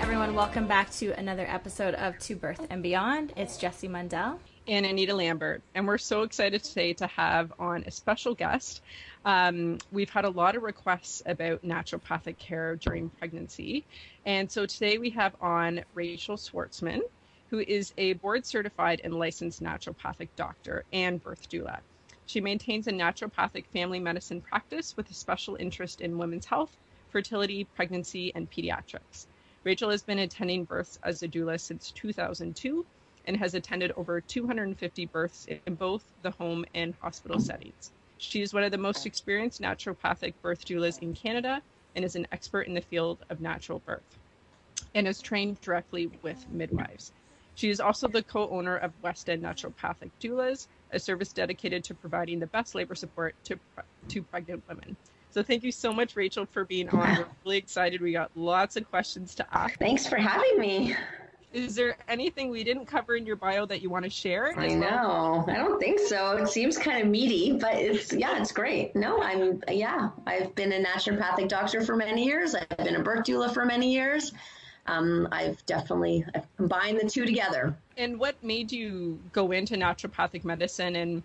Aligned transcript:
Everyone, 0.00 0.34
welcome 0.34 0.66
back 0.66 0.90
to 0.92 1.10
another 1.18 1.46
episode 1.46 1.94
of 1.94 2.18
To 2.20 2.34
Birth 2.34 2.66
and 2.70 2.82
Beyond. 2.82 3.34
It's 3.36 3.58
Jessie 3.58 3.86
Mundell 3.86 4.38
and 4.66 4.86
Anita 4.86 5.14
Lambert, 5.14 5.62
and 5.74 5.86
we're 5.86 5.98
so 5.98 6.22
excited 6.22 6.64
today 6.64 6.94
to 6.94 7.06
have 7.06 7.52
on 7.58 7.84
a 7.86 7.90
special 7.90 8.34
guest. 8.34 8.80
Um, 9.26 9.76
we've 9.92 10.08
had 10.08 10.24
a 10.24 10.30
lot 10.30 10.56
of 10.56 10.62
requests 10.62 11.22
about 11.26 11.62
naturopathic 11.62 12.38
care 12.38 12.76
during 12.76 13.10
pregnancy, 13.10 13.84
and 14.24 14.50
so 14.50 14.64
today 14.64 14.96
we 14.96 15.10
have 15.10 15.36
on 15.40 15.82
Rachel 15.94 16.36
Schwartzman, 16.36 17.02
who 17.50 17.58
is 17.58 17.92
a 17.98 18.14
board 18.14 18.46
certified 18.46 19.02
and 19.04 19.14
licensed 19.14 19.62
naturopathic 19.62 20.28
doctor 20.34 20.84
and 20.94 21.22
birth 21.22 21.48
doula. 21.50 21.80
She 22.24 22.40
maintains 22.40 22.86
a 22.86 22.92
naturopathic 22.92 23.66
family 23.66 24.00
medicine 24.00 24.40
practice 24.40 24.96
with 24.96 25.10
a 25.10 25.14
special 25.14 25.56
interest 25.56 26.00
in 26.00 26.16
women's 26.16 26.46
health, 26.46 26.74
fertility, 27.10 27.64
pregnancy, 27.64 28.32
and 28.34 28.50
pediatrics. 28.50 29.26
Rachel 29.62 29.90
has 29.90 30.02
been 30.02 30.20
attending 30.20 30.64
births 30.64 30.98
as 31.04 31.22
a 31.22 31.28
doula 31.28 31.60
since 31.60 31.90
2002 31.92 32.86
and 33.26 33.36
has 33.36 33.54
attended 33.54 33.92
over 33.96 34.20
250 34.20 35.06
births 35.06 35.46
in 35.66 35.74
both 35.74 36.02
the 36.22 36.30
home 36.30 36.64
and 36.74 36.94
hospital 37.02 37.38
settings. 37.38 37.92
She 38.16 38.40
is 38.40 38.54
one 38.54 38.62
of 38.62 38.70
the 38.70 38.78
most 38.78 39.04
experienced 39.04 39.60
naturopathic 39.60 40.34
birth 40.42 40.64
doulas 40.64 40.98
in 41.00 41.12
Canada 41.14 41.62
and 41.94 42.04
is 42.04 42.16
an 42.16 42.26
expert 42.32 42.68
in 42.68 42.74
the 42.74 42.80
field 42.80 43.22
of 43.28 43.40
natural 43.40 43.80
birth 43.80 44.18
and 44.94 45.06
is 45.06 45.20
trained 45.20 45.60
directly 45.60 46.10
with 46.22 46.48
midwives. 46.50 47.12
She 47.54 47.68
is 47.68 47.80
also 47.80 48.08
the 48.08 48.22
co 48.22 48.48
owner 48.48 48.78
of 48.78 48.92
West 49.02 49.28
End 49.28 49.42
Naturopathic 49.42 50.10
Doulas, 50.22 50.66
a 50.92 50.98
service 50.98 51.32
dedicated 51.32 51.84
to 51.84 51.94
providing 51.94 52.40
the 52.40 52.46
best 52.46 52.74
labor 52.74 52.94
support 52.94 53.34
to, 53.44 53.58
to 54.08 54.22
pregnant 54.22 54.62
women. 54.66 54.96
So 55.30 55.42
thank 55.42 55.62
you 55.62 55.72
so 55.72 55.92
much, 55.92 56.16
Rachel, 56.16 56.44
for 56.44 56.64
being 56.64 56.88
on. 56.88 57.18
We're 57.18 57.26
really 57.44 57.58
excited. 57.58 58.00
We 58.00 58.12
got 58.12 58.30
lots 58.34 58.76
of 58.76 58.88
questions 58.90 59.34
to 59.36 59.46
ask. 59.52 59.78
Thanks 59.78 60.06
for 60.06 60.16
having 60.16 60.58
me. 60.58 60.96
Is 61.52 61.74
there 61.74 61.96
anything 62.08 62.48
we 62.48 62.62
didn't 62.62 62.86
cover 62.86 63.16
in 63.16 63.26
your 63.26 63.34
bio 63.34 63.66
that 63.66 63.82
you 63.82 63.90
want 63.90 64.04
to 64.04 64.10
share? 64.10 64.56
I 64.56 64.68
know. 64.68 65.44
I 65.48 65.54
don't 65.54 65.80
think 65.80 65.98
so. 65.98 66.36
It 66.36 66.48
seems 66.48 66.78
kind 66.78 67.02
of 67.02 67.08
meaty, 67.08 67.58
but 67.58 67.74
it's 67.74 68.12
yeah, 68.12 68.40
it's 68.40 68.52
great. 68.52 68.94
No, 68.94 69.20
I'm 69.20 69.60
yeah. 69.68 70.10
I've 70.26 70.54
been 70.54 70.72
a 70.72 70.82
naturopathic 70.84 71.48
doctor 71.48 71.80
for 71.80 71.96
many 71.96 72.24
years. 72.24 72.54
I've 72.54 72.68
been 72.78 72.96
a 72.96 73.02
birth 73.02 73.26
doula 73.26 73.52
for 73.52 73.64
many 73.64 73.92
years. 73.92 74.32
Um, 74.86 75.26
I've 75.32 75.64
definitely 75.66 76.24
I've 76.34 76.46
combined 76.56 77.00
the 77.00 77.08
two 77.08 77.24
together. 77.24 77.74
And 77.96 78.18
what 78.18 78.36
made 78.44 78.70
you 78.70 79.18
go 79.32 79.50
into 79.50 79.74
naturopathic 79.74 80.44
medicine 80.44 80.96
and 80.96 81.22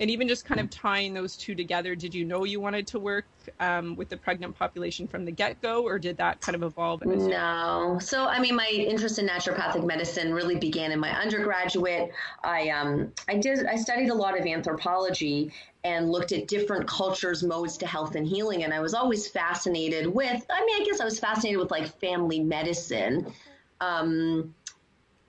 and 0.00 0.10
even 0.10 0.26
just 0.26 0.44
kind 0.44 0.60
of 0.60 0.68
tying 0.70 1.14
those 1.14 1.36
two 1.36 1.54
together 1.54 1.94
did 1.94 2.14
you 2.14 2.24
know 2.24 2.44
you 2.44 2.60
wanted 2.60 2.86
to 2.86 2.98
work 2.98 3.26
um, 3.60 3.94
with 3.96 4.08
the 4.08 4.16
pregnant 4.16 4.56
population 4.58 5.06
from 5.06 5.24
the 5.24 5.30
get-go 5.30 5.82
or 5.82 5.98
did 5.98 6.16
that 6.16 6.40
kind 6.40 6.56
of 6.56 6.62
evolve 6.62 7.04
no. 7.04 7.98
So 8.00 8.26
i 8.26 8.40
mean 8.40 8.56
my 8.56 8.68
interest 8.68 9.18
in 9.18 9.26
naturopathic 9.26 9.84
medicine 9.84 10.32
really 10.32 10.56
began 10.56 10.92
in 10.92 10.98
my 10.98 11.10
undergraduate. 11.10 12.10
I 12.42 12.68
um, 12.70 13.12
i 13.28 13.36
did 13.36 13.66
i 13.66 13.76
studied 13.76 14.08
a 14.08 14.14
lot 14.14 14.38
of 14.38 14.46
anthropology 14.46 15.52
and 15.84 16.10
looked 16.10 16.32
at 16.32 16.48
different 16.48 16.88
cultures 16.88 17.42
modes 17.42 17.76
to 17.78 17.86
health 17.86 18.14
and 18.14 18.26
healing 18.26 18.64
and 18.64 18.72
i 18.72 18.80
was 18.80 18.94
always 18.94 19.28
fascinated 19.28 20.06
with 20.06 20.44
i 20.50 20.64
mean 20.64 20.82
i 20.82 20.84
guess 20.84 21.00
i 21.00 21.04
was 21.04 21.18
fascinated 21.18 21.58
with 21.58 21.70
like 21.70 21.86
family 22.00 22.40
medicine. 22.40 23.32
Um, 23.80 24.54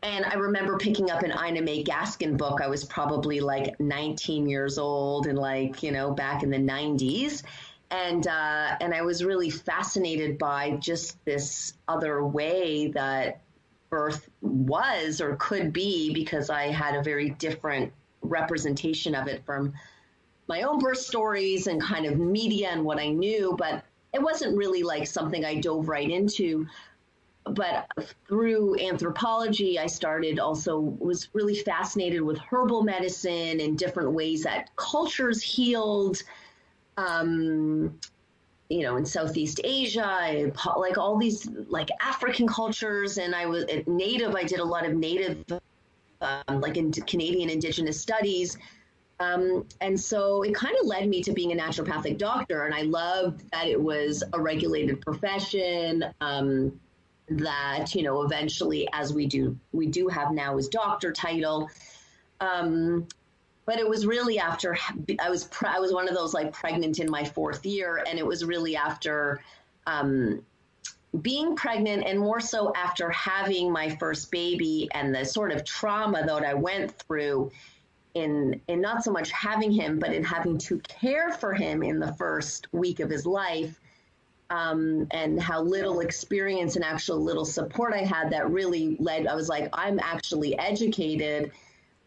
and 0.06 0.24
I 0.24 0.36
remember 0.36 0.78
picking 0.78 1.10
up 1.10 1.24
an 1.24 1.32
Ina 1.32 1.64
May 1.64 1.84
Gaskin 1.84 2.38
book. 2.38 2.62
I 2.62 2.68
was 2.68 2.84
probably 2.84 3.40
like 3.40 3.80
19 3.80 4.48
years 4.48 4.78
old 4.78 5.26
and 5.26 5.38
like, 5.38 5.82
you 5.82 5.92
know, 5.92 6.12
back 6.12 6.44
in 6.44 6.52
the 6.52 6.60
90s. 6.60 7.42
And, 7.90 8.28
uh, 8.28 8.76
and 8.80 8.94
I 8.94 9.02
was 9.02 9.24
really 9.24 9.50
fascinated 9.50 10.38
by 10.38 10.78
just 10.78 11.24
this 11.26 11.74
other 11.88 12.24
way 12.24 12.90
that 12.90 13.42
birth 13.90 14.30
was 14.42 15.22
or 15.22 15.38
could 15.38 15.74
be 15.74 16.14
because 16.14 16.52
I 16.52 16.68
had 16.68 16.94
a 16.94 17.02
very 17.02 17.32
different 17.32 17.92
representation 18.22 19.16
of 19.16 19.28
it 19.28 19.44
from 19.44 19.74
my 20.48 20.62
own 20.62 20.78
birth 20.78 21.00
stories 21.00 21.66
and 21.66 21.82
kind 21.82 22.06
of 22.06 22.20
media 22.20 22.70
and 22.70 22.86
what 22.86 23.00
I 23.00 23.10
knew. 23.10 23.56
But 23.58 23.84
it 24.14 24.22
wasn't 24.22 24.56
really 24.56 24.84
like 24.84 25.08
something 25.08 25.44
I 25.44 25.56
dove 25.56 25.90
right 25.90 26.10
into 26.10 26.68
but 27.46 27.88
through 28.28 28.80
anthropology, 28.80 29.78
I 29.78 29.86
started 29.86 30.40
also 30.40 30.80
was 30.80 31.30
really 31.34 31.56
fascinated 31.56 32.22
with 32.22 32.40
herbal 32.40 32.84
medicine 32.84 33.60
and 33.60 33.78
different 33.78 34.12
ways 34.12 34.44
that 34.44 34.76
cultures 34.76 35.42
healed. 35.42 36.22
Um, 36.98 38.00
you 38.70 38.82
know, 38.82 38.98
in 38.98 39.06
Southeast 39.06 39.62
Asia, 39.64 40.52
like 40.76 40.98
all 40.98 41.18
these 41.18 41.48
like 41.68 41.90
African 42.02 42.48
cultures, 42.48 43.20
and 43.20 43.36
I 43.36 43.46
was 43.46 43.66
native. 43.86 44.34
I 44.34 44.44
did 44.44 44.60
a 44.60 44.64
lot 44.64 44.86
of 44.88 44.96
native, 44.96 45.46
um, 46.22 46.62
like 46.62 46.78
in 46.78 46.92
Canadian 46.92 47.52
Indigenous 47.52 48.02
studies. 48.02 48.58
Um, 49.20 49.66
and 49.82 49.98
so 50.00 50.42
it 50.42 50.56
kind 50.56 50.76
of 50.82 50.88
led 50.88 51.08
me 51.08 51.22
to 51.24 51.32
being 51.32 51.52
a 51.52 51.56
naturopathic 51.56 52.18
doctor. 52.18 52.66
And 52.66 52.74
I 52.74 52.82
loved 52.82 53.50
that 53.52 53.68
it 53.68 53.80
was 53.80 54.24
a 54.34 54.42
regulated 54.42 55.00
profession. 55.02 56.04
Um, 56.20 56.80
that 57.28 57.96
you 57.96 58.04
know 58.04 58.22
eventually 58.24 58.88
as 58.94 59.14
we 59.14 59.26
do 59.26 59.58
we 59.72 59.88
do 59.88 60.08
have 60.08 60.32
now 60.32 60.58
is 60.58 60.68
doctor 60.68 61.12
title. 61.12 61.70
Um, 62.40 63.08
but 63.66 63.80
it 63.80 63.90
was 63.90 64.06
really 64.06 64.38
after 64.38 64.78
I 65.20 65.30
was 65.30 65.46
pre- 65.46 65.70
I 65.70 65.80
was 65.80 65.92
one 65.92 66.08
of 66.08 66.14
those 66.14 66.34
like 66.34 66.54
pregnant 66.54 67.00
in 67.00 67.10
my 67.10 67.24
fourth 67.24 67.66
year, 67.66 68.04
and 68.08 68.20
it 68.20 68.26
was 68.26 68.46
really 68.46 68.76
after 68.76 69.42
um, 69.88 70.44
being 71.22 71.56
pregnant, 71.56 72.04
and 72.06 72.20
more 72.20 72.40
so 72.40 72.72
after 72.76 73.10
having 73.10 73.72
my 73.72 73.90
first 73.96 74.30
baby 74.30 74.88
and 74.94 75.16
the 75.16 75.26
sort 75.26 75.52
of 75.52 75.64
trauma 75.64 76.24
that 76.26 76.46
I 76.46 76.54
went 76.54 76.96
through 77.00 77.52
in 78.14 78.62
in 78.68 78.82
not 78.82 79.04
so 79.04 79.12
much 79.12 79.32
having 79.32 79.72
him, 79.72 79.98
but 79.98 80.14
in 80.14 80.24
having 80.24 80.60
to 80.60 80.80
care 80.80 81.34
for 81.34 81.54
him 81.54 81.82
in 81.82 82.00
the 82.00 82.14
first 82.14 82.72
week 82.72 83.00
of 83.00 83.10
his 83.10 83.26
life 83.26 83.80
um, 84.56 85.06
and 85.12 85.42
how 85.42 85.62
little 85.62 86.00
experience 86.00 86.78
and 86.78 86.86
actual 86.86 87.20
little 87.22 87.44
support 87.44 87.94
I 87.94 88.04
had 88.04 88.30
that 88.30 88.50
really 88.50 88.96
led, 89.00 89.28
I 89.28 89.36
was 89.36 89.50
like, 89.50 89.68
I'm 89.74 90.00
actually 90.00 90.58
educated. 90.58 91.52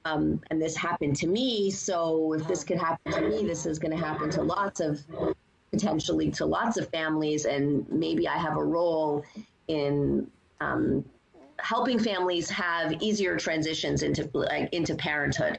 Um, 0.06 0.40
and 0.50 0.60
this 0.60 0.74
happened 0.74 1.16
to 1.16 1.26
me. 1.26 1.70
So 1.70 2.32
if 2.32 2.48
this 2.48 2.64
could 2.64 2.78
happen 2.78 3.12
to 3.12 3.20
me, 3.28 3.46
this 3.46 3.66
is 3.66 3.78
going 3.78 3.90
to 3.90 4.02
happen 4.02 4.30
to 4.30 4.42
lots 4.42 4.80
of 4.80 5.04
potentially 5.70 6.30
to 6.32 6.46
lots 6.46 6.78
of 6.78 6.88
families. 6.88 7.44
And 7.44 7.86
maybe 7.90 8.26
I 8.26 8.38
have 8.38 8.56
a 8.56 8.64
role 8.64 9.24
in 9.66 10.30
um, 10.62 11.04
helping 11.58 11.98
families 11.98 12.48
have 12.48 12.94
easier 13.02 13.36
transitions 13.36 14.02
into 14.02 14.30
like 14.32 14.72
into 14.72 14.94
parenthood. 14.94 15.58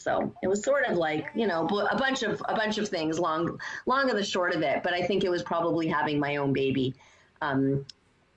So 0.00 0.34
it 0.42 0.48
was 0.48 0.62
sort 0.62 0.84
of 0.86 0.96
like 0.96 1.26
you 1.34 1.46
know 1.46 1.66
a 1.66 1.96
bunch 1.96 2.22
of 2.22 2.42
a 2.48 2.54
bunch 2.54 2.78
of 2.78 2.88
things, 2.88 3.18
long 3.18 3.58
long 3.86 4.10
of 4.10 4.16
the 4.16 4.24
short 4.24 4.54
of 4.54 4.62
it. 4.62 4.82
But 4.82 4.94
I 4.94 5.02
think 5.02 5.24
it 5.24 5.30
was 5.30 5.42
probably 5.42 5.86
having 5.86 6.18
my 6.18 6.36
own 6.36 6.52
baby, 6.52 6.94
um, 7.42 7.84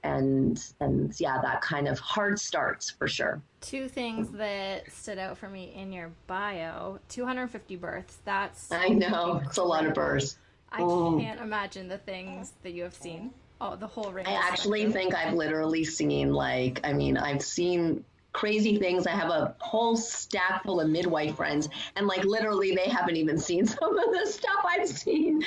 and 0.03 0.63
and 0.79 1.19
yeah, 1.19 1.39
that 1.41 1.61
kind 1.61 1.87
of 1.87 1.99
hard 1.99 2.39
starts 2.39 2.89
for 2.89 3.07
sure. 3.07 3.41
Two 3.61 3.87
things 3.87 4.29
that 4.31 4.91
stood 4.91 5.17
out 5.17 5.37
for 5.37 5.47
me 5.47 5.73
in 5.75 5.91
your 5.91 6.11
bio: 6.27 6.99
250 7.09 7.75
births. 7.77 8.17
That's 8.25 8.71
I 8.71 8.89
know 8.89 9.05
incredible. 9.07 9.41
it's 9.47 9.57
a 9.57 9.63
lot 9.63 9.85
of 9.85 9.93
births. 9.93 10.37
I 10.71 10.81
oh. 10.81 11.17
can't 11.19 11.39
imagine 11.39 11.87
the 11.87 11.99
things 11.99 12.53
that 12.63 12.73
you 12.73 12.83
have 12.83 12.95
seen. 12.95 13.31
Oh, 13.61 13.75
the 13.75 13.87
whole 13.87 14.11
range. 14.11 14.27
I 14.27 14.33
actually 14.33 14.91
think 14.91 15.15
I've 15.15 15.35
literally 15.35 15.85
seen 15.85 16.33
like 16.33 16.81
I 16.83 16.91
mean 16.91 17.15
I've 17.15 17.41
seen 17.41 18.03
crazy 18.33 18.77
things. 18.77 19.07
I 19.07 19.11
have 19.11 19.29
a 19.29 19.55
whole 19.59 19.95
stack 19.95 20.63
full 20.63 20.81
of 20.81 20.89
midwife 20.89 21.35
friends, 21.35 21.69
and 21.95 22.07
like 22.07 22.25
literally, 22.25 22.75
they 22.75 22.89
haven't 22.89 23.15
even 23.15 23.37
seen 23.37 23.65
some 23.67 23.97
of 23.97 24.11
the 24.11 24.25
stuff 24.25 24.65
I've 24.67 24.87
seen. 24.87 25.43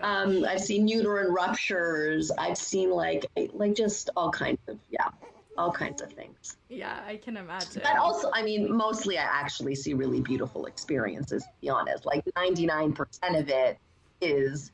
Oh 0.00 0.04
um, 0.04 0.44
I've 0.44 0.60
seen 0.60 0.88
uterine 0.88 1.32
ruptures. 1.32 2.30
I've 2.38 2.56
seen 2.56 2.90
like 2.90 3.26
like 3.52 3.74
just 3.74 4.10
all 4.16 4.30
kinds 4.30 4.60
of 4.68 4.78
yeah, 4.88 5.08
all 5.58 5.72
kinds 5.72 6.00
of 6.00 6.12
things. 6.12 6.56
Yeah, 6.68 7.00
I 7.06 7.16
can 7.16 7.36
imagine. 7.36 7.82
But 7.82 7.96
also, 7.98 8.30
I 8.32 8.42
mean, 8.42 8.74
mostly 8.74 9.18
I 9.18 9.24
actually 9.24 9.74
see 9.74 9.94
really 9.94 10.20
beautiful 10.20 10.66
experiences. 10.66 11.42
To 11.42 11.50
be 11.60 11.68
honest, 11.68 12.06
like 12.06 12.24
ninety 12.36 12.66
nine 12.66 12.92
percent 12.92 13.36
of 13.36 13.48
it 13.48 13.78
is 14.20 14.70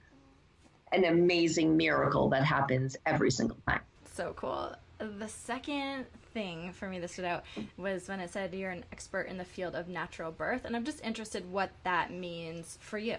an 0.93 1.05
amazing 1.05 1.77
miracle 1.77 2.29
that 2.31 2.45
happens 2.45 2.97
every 3.07 3.31
single 3.31 3.57
time. 3.67 3.81
So 4.05 4.33
cool. 4.37 4.75
The 4.99 5.29
second 5.29 6.07
thing 6.33 6.73
for 6.73 6.89
me 6.89 6.99
that 7.01 7.11
stood 7.11 7.25
out 7.25 7.45
was 7.77 8.09
when 8.09 8.21
it 8.21 8.31
said 8.31 8.55
you're 8.55 8.71
an 8.71 8.85
expert 8.93 9.23
in 9.23 9.39
the 9.39 9.45
field 9.45 9.75
of 9.75 9.89
natural 9.89 10.33
birth, 10.33 10.65
and 10.65 10.77
I'm 10.77 10.85
just 10.85 11.05
interested 11.05 11.51
what 11.51 11.71
that 11.85 12.13
means 12.13 12.79
for 12.81 12.99
you. 12.99 13.19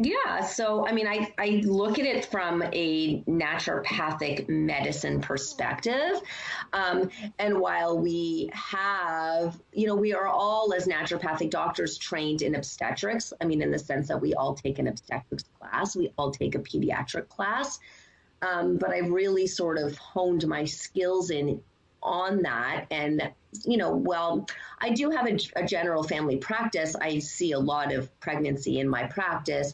Yeah, 0.00 0.44
so 0.44 0.86
I 0.86 0.92
mean, 0.92 1.08
I, 1.08 1.34
I 1.38 1.60
look 1.64 1.98
at 1.98 2.06
it 2.06 2.24
from 2.26 2.62
a 2.62 3.20
naturopathic 3.22 4.48
medicine 4.48 5.20
perspective. 5.20 6.20
Um, 6.72 7.10
and 7.40 7.58
while 7.58 7.98
we 7.98 8.48
have, 8.52 9.60
you 9.72 9.88
know, 9.88 9.96
we 9.96 10.14
are 10.14 10.28
all 10.28 10.72
as 10.72 10.86
naturopathic 10.86 11.50
doctors 11.50 11.98
trained 11.98 12.42
in 12.42 12.54
obstetrics, 12.54 13.32
I 13.40 13.46
mean, 13.46 13.60
in 13.60 13.72
the 13.72 13.78
sense 13.80 14.06
that 14.06 14.20
we 14.20 14.34
all 14.34 14.54
take 14.54 14.78
an 14.78 14.86
obstetrics 14.86 15.44
class, 15.58 15.96
we 15.96 16.12
all 16.16 16.30
take 16.30 16.54
a 16.54 16.60
pediatric 16.60 17.28
class. 17.28 17.80
Um, 18.40 18.76
but 18.76 18.90
I've 18.90 19.10
really 19.10 19.48
sort 19.48 19.78
of 19.78 19.98
honed 19.98 20.46
my 20.46 20.64
skills 20.64 21.30
in 21.30 21.60
on 22.02 22.42
that. 22.42 22.86
And 22.90 23.30
you 23.64 23.78
know 23.78 23.94
well 23.96 24.46
i 24.80 24.90
do 24.90 25.10
have 25.10 25.26
a, 25.26 25.38
a, 25.56 25.64
general 25.66 26.02
family 26.02 26.36
practice. 26.36 26.94
I 27.00 27.18
see 27.18 27.52
a 27.52 27.58
lot 27.58 27.92
of 27.92 28.20
pregnancy 28.20 28.78
in 28.78 28.88
my 28.88 29.04
practice 29.04 29.72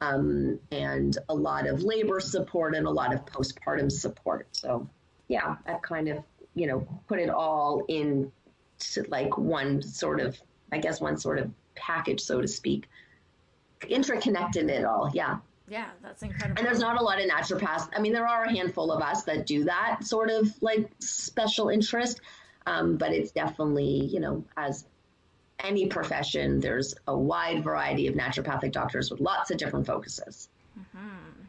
um, 0.00 0.60
and 0.70 1.16
a 1.28 1.34
lot 1.34 1.66
of 1.66 1.82
labor 1.82 2.20
support 2.20 2.76
and 2.76 2.86
a 2.86 2.90
lot 2.90 3.12
of 3.12 3.24
postpartum 3.26 3.90
support. 3.90 4.46
So 4.52 4.88
yeah 5.28 5.56
i've 5.66 5.82
kind 5.82 6.08
of 6.08 6.22
you 6.54 6.66
know 6.66 6.86
put 7.08 7.18
it 7.18 7.28
all 7.28 7.82
in 7.88 8.30
to 8.78 9.04
like 9.08 9.36
one 9.36 9.82
sort 9.82 10.20
of 10.20 10.40
i 10.70 10.78
guess 10.78 11.00
one 11.00 11.16
sort 11.16 11.38
of 11.38 11.50
package 11.74 12.20
so 12.20 12.40
to 12.40 12.48
speak. 12.48 12.88
Interconnected 13.88 14.70
it 14.70 14.84
all 14.84 15.10
yeah 15.12 15.38
yeah, 15.68 15.88
that's 16.02 16.22
incredible. 16.22 16.58
And 16.58 16.66
there's 16.66 16.78
not 16.78 17.00
a 17.00 17.02
lot 17.02 17.20
of 17.20 17.28
naturopaths. 17.28 17.88
I 17.94 18.00
mean, 18.00 18.12
there 18.12 18.26
are 18.26 18.44
a 18.44 18.50
handful 18.50 18.92
of 18.92 19.02
us 19.02 19.24
that 19.24 19.46
do 19.46 19.64
that 19.64 20.04
sort 20.04 20.30
of 20.30 20.54
like 20.60 20.90
special 21.00 21.68
interest, 21.68 22.20
um, 22.66 22.96
but 22.96 23.12
it's 23.12 23.32
definitely, 23.32 24.04
you 24.06 24.20
know, 24.20 24.44
as 24.56 24.86
any 25.60 25.86
profession, 25.86 26.60
there's 26.60 26.94
a 27.08 27.16
wide 27.16 27.64
variety 27.64 28.06
of 28.06 28.14
naturopathic 28.14 28.72
doctors 28.72 29.10
with 29.10 29.20
lots 29.20 29.50
of 29.50 29.56
different 29.56 29.86
focuses. 29.86 30.48
Mm-hmm. 30.78 31.42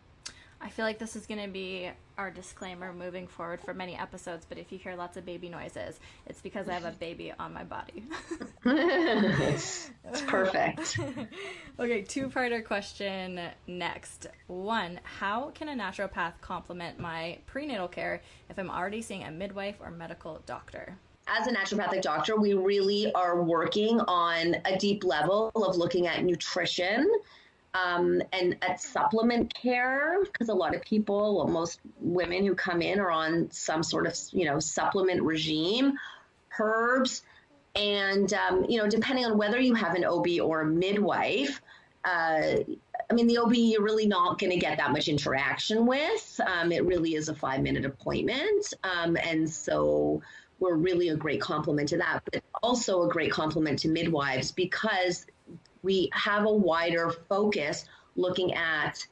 I 0.61 0.69
feel 0.69 0.85
like 0.85 0.97
this 0.97 1.15
is 1.15 1.27
going 1.27 1.41
to 1.41 1.49
be 1.49 1.91
our 2.17 2.31
disclaimer 2.31 2.93
moving 2.93 3.27
forward 3.27 3.61
for 3.61 3.73
many 3.73 3.95
episodes, 3.95 4.45
but 4.47 4.57
if 4.57 4.71
you 4.71 4.77
hear 4.77 4.95
lots 4.95 5.17
of 5.17 5.25
baby 5.25 5.49
noises, 5.49 5.99
it's 6.25 6.41
because 6.41 6.67
I 6.67 6.73
have 6.73 6.85
a 6.85 6.91
baby 6.91 7.31
on 7.37 7.53
my 7.53 7.63
body. 7.63 8.03
it's 8.65 9.91
perfect. 10.27 10.99
okay, 11.79 12.01
two 12.01 12.29
parter 12.29 12.63
question 12.63 13.39
next. 13.67 14.27
One, 14.47 14.99
how 15.03 15.51
can 15.51 15.69
a 15.69 15.73
naturopath 15.73 16.33
complement 16.41 16.99
my 16.99 17.39
prenatal 17.45 17.87
care 17.87 18.21
if 18.49 18.57
I'm 18.57 18.69
already 18.69 19.01
seeing 19.01 19.23
a 19.23 19.31
midwife 19.31 19.75
or 19.79 19.91
medical 19.91 20.41
doctor? 20.45 20.97
as 21.27 21.47
a 21.47 21.51
naturopathic 21.51 22.01
doctor, 22.01 22.37
we 22.37 22.53
really 22.53 23.11
are 23.13 23.43
working 23.43 23.99
on 24.01 24.55
a 24.65 24.77
deep 24.77 25.03
level 25.03 25.51
of 25.55 25.75
looking 25.75 26.07
at 26.07 26.23
nutrition, 26.23 27.11
um, 27.73 28.21
and 28.33 28.57
at 28.61 28.81
supplement 28.81 29.53
care 29.53 30.23
because 30.23 30.49
a 30.49 30.53
lot 30.53 30.75
of 30.75 30.81
people, 30.81 31.37
well, 31.37 31.47
most 31.47 31.79
women 31.99 32.45
who 32.45 32.55
come 32.55 32.81
in 32.81 32.99
are 32.99 33.11
on 33.11 33.51
some 33.51 33.83
sort 33.83 34.07
of 34.07 34.15
you 34.31 34.45
know 34.45 34.59
supplement 34.59 35.21
regime, 35.21 35.93
herbs, 36.59 37.23
and 37.75 38.33
um, 38.33 38.65
you 38.67 38.77
know 38.77 38.87
depending 38.87 39.25
on 39.25 39.37
whether 39.37 39.59
you 39.59 39.73
have 39.73 39.95
an 39.95 40.05
OB 40.05 40.27
or 40.41 40.61
a 40.61 40.65
midwife. 40.65 41.61
Uh, 42.05 42.57
I 43.09 43.13
mean, 43.13 43.27
the 43.27 43.37
OB 43.37 43.53
you're 43.55 43.83
really 43.83 44.07
not 44.07 44.39
going 44.39 44.51
to 44.51 44.57
get 44.57 44.77
that 44.77 44.91
much 44.91 45.07
interaction 45.07 45.85
with. 45.85 46.39
Um, 46.45 46.71
it 46.71 46.85
really 46.85 47.15
is 47.15 47.29
a 47.29 47.35
five 47.35 47.61
minute 47.61 47.85
appointment, 47.85 48.73
um, 48.83 49.17
and 49.17 49.49
so 49.49 50.21
we're 50.59 50.75
really 50.75 51.09
a 51.09 51.15
great 51.15 51.39
complement 51.39 51.89
to 51.89 51.97
that, 51.97 52.21
but 52.31 52.43
also 52.63 53.03
a 53.03 53.09
great 53.09 53.31
complement 53.31 53.79
to 53.79 53.89
midwives 53.89 54.51
because 54.51 55.25
we 55.83 56.09
have 56.13 56.45
a 56.45 56.51
wider 56.51 57.09
focus 57.09 57.85
looking 58.15 58.53
at 58.53 59.05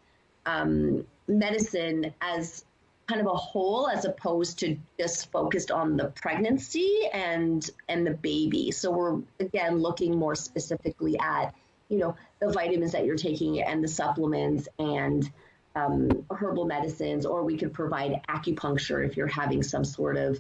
um, 0.46 1.06
medicine 1.28 2.14
as 2.22 2.66
kind 3.08 3.22
of 3.22 3.28
a 3.28 3.36
whole 3.36 3.88
as 3.88 4.06
opposed 4.06 4.60
to 4.60 4.78
just 5.00 5.32
focused 5.32 5.70
on 5.70 5.96
the 5.96 6.08
pregnancy 6.10 7.02
and 7.14 7.70
and 7.88 8.06
the 8.06 8.12
baby. 8.12 8.72
So 8.72 8.92
we're 8.92 9.20
again 9.40 9.78
looking 9.78 10.18
more 10.18 10.36
specifically 10.36 11.18
at 11.20 11.54
you 11.90 12.00
know 12.00 12.16
the 12.40 12.52
vitamins 12.52 12.92
that 12.94 13.06
you're 13.06 13.16
taking 13.16 13.62
and 13.62 13.84
the 13.84 13.88
supplements 13.88 14.68
and 14.80 15.30
um, 15.76 16.26
herbal 16.32 16.66
medicines 16.66 17.26
or 17.26 17.44
we 17.44 17.58
could 17.58 17.74
provide 17.74 18.22
acupuncture 18.30 19.06
if 19.06 19.18
you're 19.18 19.28
having 19.28 19.62
some 19.62 19.84
sort 19.84 20.18
of 20.18 20.40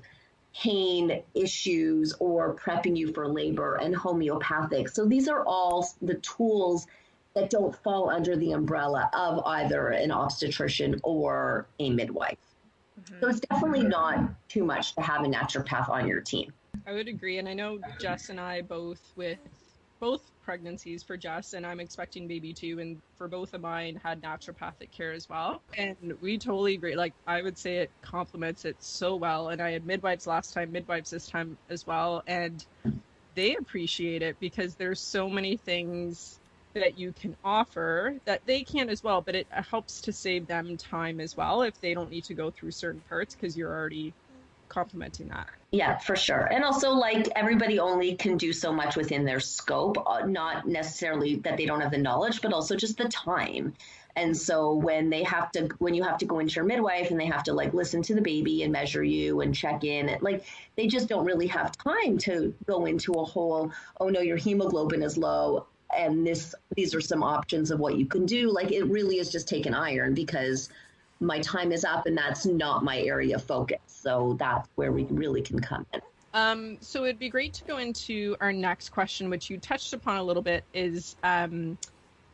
pain 0.61 1.21
issues 1.33 2.13
or 2.19 2.55
prepping 2.55 2.95
you 2.95 3.11
for 3.13 3.27
labor 3.27 3.75
and 3.75 3.95
homeopathic. 3.95 4.89
So 4.89 5.05
these 5.05 5.27
are 5.27 5.43
all 5.45 5.87
the 6.01 6.15
tools 6.15 6.87
that 7.33 7.49
don't 7.49 7.75
fall 7.83 8.09
under 8.09 8.37
the 8.37 8.53
umbrella 8.53 9.09
of 9.13 9.45
either 9.45 9.89
an 9.89 10.11
obstetrician 10.11 10.99
or 11.03 11.67
a 11.79 11.89
midwife. 11.89 12.37
Mm-hmm. 12.99 13.19
So 13.19 13.27
it's 13.27 13.41
definitely 13.41 13.83
not 13.83 14.29
too 14.47 14.63
much 14.63 14.95
to 14.95 15.01
have 15.01 15.25
a 15.25 15.27
naturopath 15.27 15.89
on 15.89 16.07
your 16.07 16.21
team. 16.21 16.53
I 16.87 16.93
would 16.93 17.09
agree. 17.09 17.39
And 17.39 17.49
I 17.49 17.53
know 17.53 17.79
Jess 17.99 18.29
and 18.29 18.39
I 18.39 18.61
both 18.61 19.01
with 19.15 19.39
both 19.99 20.31
pregnancies 20.43 21.03
for 21.03 21.17
Jess, 21.17 21.53
and 21.53 21.65
I'm 21.65 21.79
expecting 21.79 22.27
baby 22.27 22.53
two, 22.53 22.79
And 22.79 23.01
for 23.17 23.27
both 23.27 23.53
of 23.53 23.61
mine, 23.61 23.99
had 24.03 24.21
naturopathic 24.21 24.91
care 24.91 25.11
as 25.11 25.27
well. 25.29 25.61
And 25.77 26.17
we 26.21 26.37
totally 26.37 26.75
agree. 26.75 26.95
Like, 26.95 27.13
I 27.25 27.41
would 27.41 27.57
say 27.57 27.77
it 27.77 27.91
complements 28.01 28.65
it 28.65 28.75
so 28.79 29.15
well. 29.15 29.49
And 29.49 29.61
I 29.61 29.71
had 29.71 29.85
midwives 29.85 30.27
last 30.27 30.53
time, 30.53 30.71
midwives 30.71 31.09
this 31.09 31.27
time 31.27 31.57
as 31.69 31.87
well. 31.87 32.23
And 32.27 32.63
they 33.35 33.55
appreciate 33.55 34.21
it 34.21 34.39
because 34.39 34.75
there's 34.75 34.99
so 34.99 35.29
many 35.29 35.57
things 35.57 36.39
that 36.73 36.99
you 36.99 37.13
can 37.13 37.35
offer 37.43 38.15
that 38.25 38.45
they 38.45 38.63
can 38.63 38.89
as 38.89 39.01
well, 39.03 39.21
but 39.21 39.33
it 39.33 39.47
helps 39.51 40.01
to 40.01 40.11
save 40.11 40.45
them 40.47 40.75
time 40.77 41.19
as 41.21 41.35
well 41.37 41.61
if 41.61 41.79
they 41.79 41.93
don't 41.93 42.11
need 42.11 42.25
to 42.25 42.33
go 42.33 42.51
through 42.51 42.71
certain 42.71 43.01
parts 43.07 43.33
because 43.33 43.57
you're 43.57 43.71
already 43.73 44.13
complementing 44.75 45.29
that. 45.29 45.47
Yeah, 45.71 45.97
for 45.97 46.17
sure. 46.17 46.45
And 46.51 46.63
also, 46.63 46.91
like, 46.91 47.29
everybody 47.35 47.79
only 47.79 48.15
can 48.15 48.35
do 48.37 48.51
so 48.51 48.73
much 48.73 48.97
within 48.97 49.23
their 49.23 49.39
scope, 49.39 49.97
uh, 50.05 50.25
not 50.25 50.67
necessarily 50.67 51.37
that 51.37 51.55
they 51.55 51.65
don't 51.65 51.79
have 51.79 51.91
the 51.91 51.97
knowledge, 51.97 52.41
but 52.41 52.51
also 52.51 52.75
just 52.75 52.97
the 52.97 53.07
time. 53.07 53.73
And 54.17 54.35
so 54.35 54.73
when 54.73 55.09
they 55.09 55.23
have 55.23 55.51
to, 55.53 55.69
when 55.79 55.93
you 55.93 56.03
have 56.03 56.17
to 56.19 56.25
go 56.25 56.39
into 56.39 56.55
your 56.55 56.65
midwife 56.65 57.11
and 57.11 57.19
they 57.19 57.25
have 57.25 57.43
to 57.43 57.53
like 57.53 57.73
listen 57.73 58.01
to 58.03 58.15
the 58.15 58.21
baby 58.21 58.63
and 58.63 58.71
measure 58.71 59.03
you 59.03 59.41
and 59.41 59.53
check 59.53 59.83
in, 59.83 60.17
like 60.21 60.45
they 60.77 60.87
just 60.87 61.09
don't 61.09 61.25
really 61.25 61.47
have 61.47 61.71
time 61.77 62.17
to 62.19 62.53
go 62.65 62.85
into 62.85 63.13
a 63.13 63.25
whole, 63.25 63.71
oh 63.99 64.09
no, 64.09 64.21
your 64.21 64.37
hemoglobin 64.37 65.03
is 65.03 65.17
low 65.17 65.65
and 65.97 66.25
this, 66.25 66.55
these 66.75 66.95
are 66.95 67.01
some 67.01 67.23
options 67.23 67.71
of 67.71 67.79
what 67.79 67.97
you 67.97 68.05
can 68.05 68.25
do. 68.25 68.51
Like 68.51 68.71
it 68.71 68.83
really 68.83 69.19
is 69.19 69.29
just 69.29 69.49
take 69.49 69.65
an 69.65 69.73
iron 69.73 70.13
because 70.13 70.69
my 71.25 71.39
time 71.39 71.71
is 71.71 71.83
up 71.83 72.05
and 72.05 72.17
that's 72.17 72.45
not 72.45 72.83
my 72.83 72.99
area 73.01 73.35
of 73.35 73.43
focus. 73.43 73.79
So 73.87 74.35
that's 74.39 74.69
where 74.75 74.91
we 74.91 75.03
really 75.05 75.41
can 75.41 75.59
come 75.59 75.85
in. 75.93 76.01
Um, 76.33 76.77
so 76.81 77.05
it'd 77.05 77.17
be 77.17 77.29
great 77.29 77.53
to 77.53 77.63
go 77.63 77.77
into 77.77 78.35
our 78.41 78.51
next 78.51 78.89
question, 78.89 79.29
which 79.29 79.49
you 79.49 79.57
touched 79.57 79.93
upon 79.93 80.17
a 80.17 80.23
little 80.23 80.43
bit, 80.43 80.65
is 80.73 81.15
um, 81.23 81.77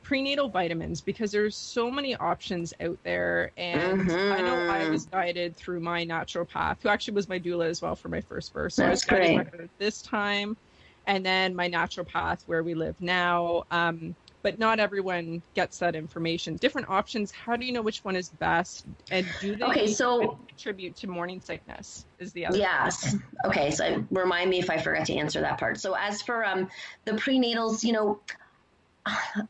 prenatal 0.02 0.50
vitamins 0.50 1.02
because 1.02 1.32
there's 1.32 1.56
so 1.56 1.92
many 1.92 2.16
options 2.16 2.74
out 2.82 2.98
there. 3.04 3.52
And 3.58 4.02
mm-hmm. 4.02 4.34
I 4.34 4.42
know 4.42 4.70
I 4.70 4.90
was 4.90 5.06
guided 5.06 5.56
through 5.56 5.82
my 5.82 6.04
naturopath, 6.04 6.78
who 6.82 6.90
actually 6.90 7.14
was 7.14 7.30
my 7.30 7.40
doula 7.40 7.68
as 7.68 7.82
well 7.82 7.96
for 7.96 8.10
my 8.10 8.22
first 8.22 8.54
birth. 8.54 8.74
So 8.74 8.82
that's 8.82 9.08
I 9.10 9.14
was 9.14 9.22
guided 9.22 9.52
great. 9.52 9.70
this 9.78 10.02
time, 10.02 10.58
and 11.06 11.26
then 11.26 11.56
my 11.56 11.70
naturopath 11.70 12.40
where 12.48 12.64
we 12.64 12.74
live 12.74 12.96
now. 13.00 13.66
Um, 13.70 14.16
but 14.42 14.60
not 14.60 14.80
everyone 14.80 15.42
gets 15.54 15.80
that 15.80 15.96
information. 15.96 16.56
Different 16.56 16.90
options. 16.90 17.32
How 17.32 17.56
do 17.56 17.66
you 17.66 17.72
know 17.72 17.82
which 17.82 18.04
one 18.04 18.16
is 18.16 18.30
best? 18.30 18.86
And 19.10 19.26
do 19.40 19.56
they 19.56 19.66
okay, 19.66 19.88
so, 19.88 20.40
contribute 20.48 20.96
to 20.98 21.08
morning 21.08 21.42
sickness? 21.42 22.06
Is 22.20 22.34
the 22.34 22.46
other 22.46 22.58
yes. 22.58 23.16
Okay, 23.46 23.72
so 23.72 24.04
remind 24.12 24.50
me 24.50 24.60
if 24.60 24.70
I 24.70 24.78
forgot 24.78 25.06
to 25.08 25.16
answer 25.16 25.42
that 25.42 25.58
part. 25.58 25.80
So 25.80 25.94
as 25.94 26.22
for 26.22 26.46
um, 26.46 26.70
the 27.06 27.14
prenatals, 27.14 27.84
you 27.84 27.94
know, 27.94 28.20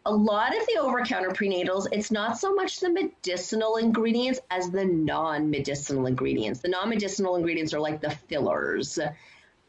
a 0.06 0.12
lot 0.12 0.56
of 0.56 0.66
the 0.68 0.80
over-counter 0.80 1.32
prenatals, 1.32 1.88
it's 1.92 2.10
not 2.10 2.38
so 2.38 2.54
much 2.54 2.80
the 2.80 2.90
medicinal 2.90 3.78
ingredients 3.78 4.40
as 4.50 4.72
the 4.72 4.86
non-medicinal 4.86 6.06
ingredients. 6.06 6.62
The 6.62 6.70
non-medicinal 6.70 7.36
ingredients 7.36 7.74
are 7.74 7.80
like 7.82 8.00
the 8.00 8.12
fillers 8.12 8.98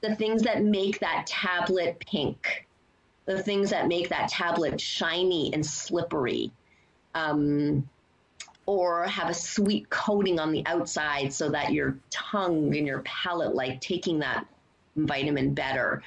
the 0.02 0.14
things 0.16 0.42
that 0.42 0.62
make 0.62 0.98
that 0.98 1.26
tablet 1.26 1.98
pink, 2.00 2.66
the 3.36 3.42
things 3.42 3.70
that 3.70 3.88
make 3.88 4.08
that 4.08 4.28
tablet 4.28 4.80
shiny 4.80 5.52
and 5.52 5.64
slippery, 5.64 6.50
um, 7.14 7.88
or 8.66 9.04
have 9.04 9.28
a 9.28 9.34
sweet 9.34 9.88
coating 9.90 10.38
on 10.38 10.52
the 10.52 10.64
outside 10.66 11.32
so 11.32 11.48
that 11.50 11.72
your 11.72 11.96
tongue 12.10 12.76
and 12.76 12.86
your 12.86 13.00
palate 13.00 13.54
like 13.54 13.80
taking 13.80 14.18
that 14.20 14.46
vitamin 14.96 15.52
better. 15.52 16.02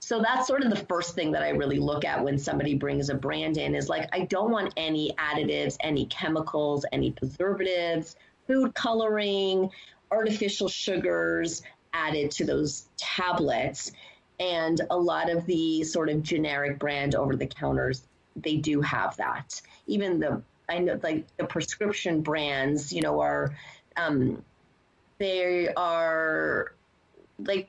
So 0.00 0.22
that's 0.22 0.46
sort 0.46 0.62
of 0.62 0.70
the 0.70 0.84
first 0.86 1.14
thing 1.14 1.32
that 1.32 1.42
I 1.42 1.50
really 1.50 1.78
look 1.78 2.04
at 2.04 2.22
when 2.22 2.38
somebody 2.38 2.74
brings 2.74 3.10
a 3.10 3.14
brand 3.14 3.58
in 3.58 3.74
is 3.74 3.88
like, 3.88 4.08
I 4.12 4.20
don't 4.20 4.50
want 4.50 4.72
any 4.76 5.12
additives, 5.18 5.76
any 5.80 6.06
chemicals, 6.06 6.86
any 6.92 7.10
preservatives, 7.10 8.16
food 8.46 8.74
coloring, 8.74 9.70
artificial 10.10 10.68
sugars 10.68 11.62
added 11.92 12.30
to 12.30 12.44
those 12.44 12.88
tablets. 12.96 13.92
And 14.40 14.80
a 14.90 14.96
lot 14.96 15.30
of 15.30 15.46
the 15.46 15.82
sort 15.84 16.08
of 16.08 16.22
generic 16.22 16.78
brand 16.78 17.14
over 17.14 17.34
the 17.34 17.46
counters, 17.46 18.02
they 18.36 18.56
do 18.56 18.80
have 18.80 19.16
that. 19.16 19.60
Even 19.86 20.20
the, 20.20 20.42
I 20.68 20.78
know 20.78 21.00
like 21.02 21.24
the 21.36 21.44
prescription 21.44 22.20
brands, 22.20 22.92
you 22.92 23.02
know, 23.02 23.20
are, 23.20 23.56
um, 23.96 24.42
they 25.18 25.68
are 25.74 26.74
like 27.40 27.68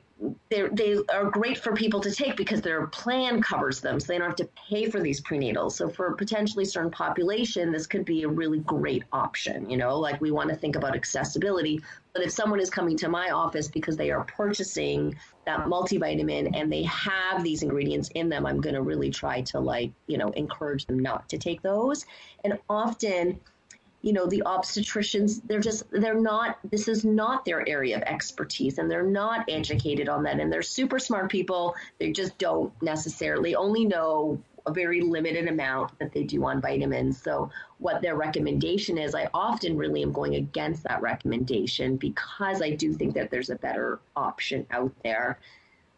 they 0.50 0.98
are 1.12 1.30
great 1.30 1.56
for 1.58 1.72
people 1.72 2.00
to 2.00 2.10
take 2.10 2.36
because 2.36 2.60
their 2.60 2.86
plan 2.88 3.40
covers 3.40 3.80
them, 3.80 3.98
so 3.98 4.06
they 4.06 4.18
don't 4.18 4.26
have 4.26 4.36
to 4.36 4.48
pay 4.68 4.90
for 4.90 5.00
these 5.00 5.20
prenatals. 5.20 5.72
So 5.72 5.88
for 5.88 6.12
potentially 6.12 6.64
certain 6.64 6.90
population, 6.90 7.72
this 7.72 7.86
could 7.86 8.04
be 8.04 8.24
a 8.24 8.28
really 8.28 8.58
great 8.60 9.04
option. 9.12 9.68
You 9.70 9.78
know, 9.78 9.98
like 9.98 10.20
we 10.20 10.30
want 10.30 10.50
to 10.50 10.56
think 10.56 10.76
about 10.76 10.94
accessibility. 10.94 11.80
But 12.12 12.22
if 12.24 12.32
someone 12.32 12.60
is 12.60 12.68
coming 12.68 12.96
to 12.98 13.08
my 13.08 13.30
office 13.30 13.68
because 13.68 13.96
they 13.96 14.10
are 14.10 14.24
purchasing 14.24 15.16
that 15.46 15.60
multivitamin 15.60 16.50
and 16.54 16.70
they 16.70 16.82
have 16.82 17.42
these 17.42 17.62
ingredients 17.62 18.10
in 18.14 18.28
them, 18.28 18.44
I'm 18.44 18.60
going 18.60 18.74
to 18.74 18.82
really 18.82 19.10
try 19.10 19.40
to 19.42 19.60
like 19.60 19.90
you 20.06 20.18
know 20.18 20.30
encourage 20.30 20.86
them 20.86 20.98
not 20.98 21.28
to 21.30 21.38
take 21.38 21.62
those. 21.62 22.04
And 22.44 22.58
often 22.68 23.40
you 24.02 24.12
know 24.12 24.26
the 24.26 24.42
obstetricians 24.46 25.40
they're 25.46 25.60
just 25.60 25.84
they're 25.90 26.20
not 26.20 26.58
this 26.70 26.88
is 26.88 27.04
not 27.04 27.44
their 27.44 27.68
area 27.68 27.96
of 27.96 28.02
expertise 28.02 28.78
and 28.78 28.90
they're 28.90 29.02
not 29.02 29.44
educated 29.48 30.08
on 30.08 30.22
that 30.22 30.40
and 30.40 30.52
they're 30.52 30.62
super 30.62 30.98
smart 30.98 31.30
people 31.30 31.74
they 31.98 32.10
just 32.12 32.36
don't 32.38 32.72
necessarily 32.82 33.54
only 33.54 33.84
know 33.84 34.40
a 34.66 34.72
very 34.72 35.00
limited 35.00 35.48
amount 35.48 35.98
that 35.98 36.12
they 36.12 36.22
do 36.22 36.44
on 36.44 36.60
vitamins 36.60 37.20
so 37.20 37.50
what 37.78 38.00
their 38.02 38.16
recommendation 38.16 38.98
is 38.98 39.14
i 39.14 39.28
often 39.34 39.76
really 39.76 40.02
am 40.02 40.12
going 40.12 40.34
against 40.36 40.82
that 40.84 41.00
recommendation 41.02 41.96
because 41.96 42.62
i 42.62 42.70
do 42.70 42.92
think 42.92 43.14
that 43.14 43.30
there's 43.30 43.50
a 43.50 43.56
better 43.56 44.00
option 44.16 44.66
out 44.70 44.92
there 45.02 45.38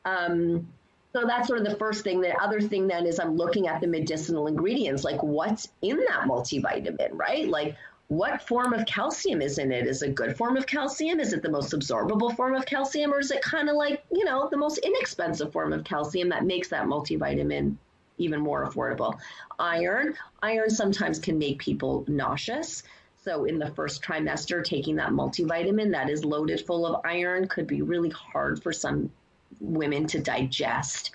um, 0.05 0.67
so 1.13 1.27
that's 1.27 1.47
sort 1.47 1.61
of 1.61 1.67
the 1.67 1.77
first 1.77 2.05
thing. 2.05 2.21
The 2.21 2.35
other 2.43 2.61
thing 2.61 2.87
then 2.87 3.07
is 3.07 3.21
I'm 3.21 3.37
looking 3.37 3.69
at 3.69 3.81
the 3.81 3.87
medicinal 3.87 4.47
ingredients, 4.47 5.05
like 5.05 5.23
what's 5.23 5.69
in 5.83 5.99
that 6.09 6.23
multivitamin, 6.27 7.11
right? 7.13 7.47
Like 7.47 7.77
what 8.13 8.47
form 8.47 8.75
of 8.75 8.85
calcium 8.85 9.41
is 9.41 9.57
in 9.57 9.73
it? 9.73 9.87
Is 9.87 10.03
it 10.03 10.11
a 10.11 10.13
good 10.13 10.37
form 10.37 10.59
of 10.59 10.67
calcium? 10.67 11.19
Is 11.19 11.33
it 11.33 11.41
the 11.41 11.49
most 11.49 11.73
absorbable 11.73 12.37
form 12.37 12.55
of 12.55 12.67
calcium? 12.67 13.11
Or 13.11 13.21
is 13.21 13.31
it 13.31 13.41
kind 13.41 13.71
of 13.71 13.77
like, 13.77 14.05
you 14.13 14.27
know, 14.27 14.49
the 14.51 14.57
most 14.59 14.77
inexpensive 14.79 15.51
form 15.51 15.73
of 15.73 15.83
calcium 15.83 16.29
that 16.29 16.45
makes 16.45 16.69
that 16.69 16.85
multivitamin 16.85 17.75
even 18.19 18.39
more 18.39 18.69
affordable? 18.69 19.19
Iron. 19.59 20.15
Iron 20.43 20.69
sometimes 20.69 21.19
can 21.19 21.39
make 21.39 21.59
people 21.59 22.05
nauseous. 22.07 22.83
So 23.17 23.47
in 23.47 23.59
the 23.59 23.71
first 23.71 24.03
trimester, 24.03 24.63
taking 24.63 24.97
that 24.97 25.13
multivitamin 25.13 25.91
that 25.93 26.11
is 26.11 26.23
loaded 26.23 26.67
full 26.67 26.85
of 26.85 27.01
iron 27.07 27.49
could 27.49 27.67
be 27.67 27.81
really 27.81 28.11
hard 28.11 28.63
for 28.63 28.75
some 28.75 29.11
women 29.59 30.07
to 30.09 30.21
digest. 30.21 31.13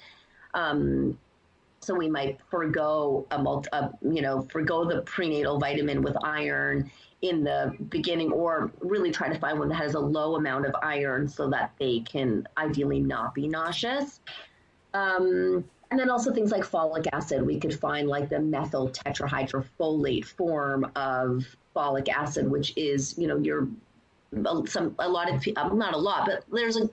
Um, 0.56 1.20
so 1.88 1.96
we 1.96 2.10
might 2.10 2.38
forego 2.50 3.26
a, 3.32 3.42
multi, 3.42 3.70
a, 3.72 3.90
you 4.02 4.22
know 4.22 4.42
forego 4.52 4.84
the 4.84 5.02
prenatal 5.04 5.58
vitamin 5.58 6.02
with 6.02 6.18
iron 6.22 6.92
in 7.22 7.46
the 7.46 7.74
beginning, 7.90 8.30
or 8.32 8.70
really 8.82 9.10
try 9.10 9.30
to 9.30 9.40
find 9.40 9.58
one 9.58 9.70
that 9.70 9.76
has 9.76 9.94
a 9.96 10.00
low 10.00 10.36
amount 10.36 10.66
of 10.66 10.76
iron 10.84 11.28
so 11.30 11.50
that 11.50 11.72
they 11.80 12.02
can 12.02 12.46
ideally 12.58 13.00
not 13.00 13.34
be 13.34 13.48
nauseous. 13.48 14.20
Um, 14.94 15.64
and 15.90 15.98
then 15.98 16.10
also 16.10 16.34
things 16.34 16.52
like 16.52 16.64
folic 16.64 17.08
acid, 17.14 17.42
we 17.42 17.58
could 17.58 17.80
find 17.80 18.10
like 18.10 18.28
the 18.28 18.40
methyl 18.40 18.90
tetrahydrofolate 18.90 20.26
form 20.26 20.92
of 20.98 21.46
folic 21.74 22.10
acid, 22.10 22.52
which 22.52 22.74
is 22.76 23.18
you 23.18 23.28
know 23.28 23.38
your 23.38 23.70
some 24.66 24.94
a 25.00 25.08
lot 25.08 25.34
of 25.34 25.42
not 25.74 25.94
a 25.94 25.98
lot, 25.98 26.26
but 26.26 26.44
there's 26.52 26.76
a, 26.76 26.90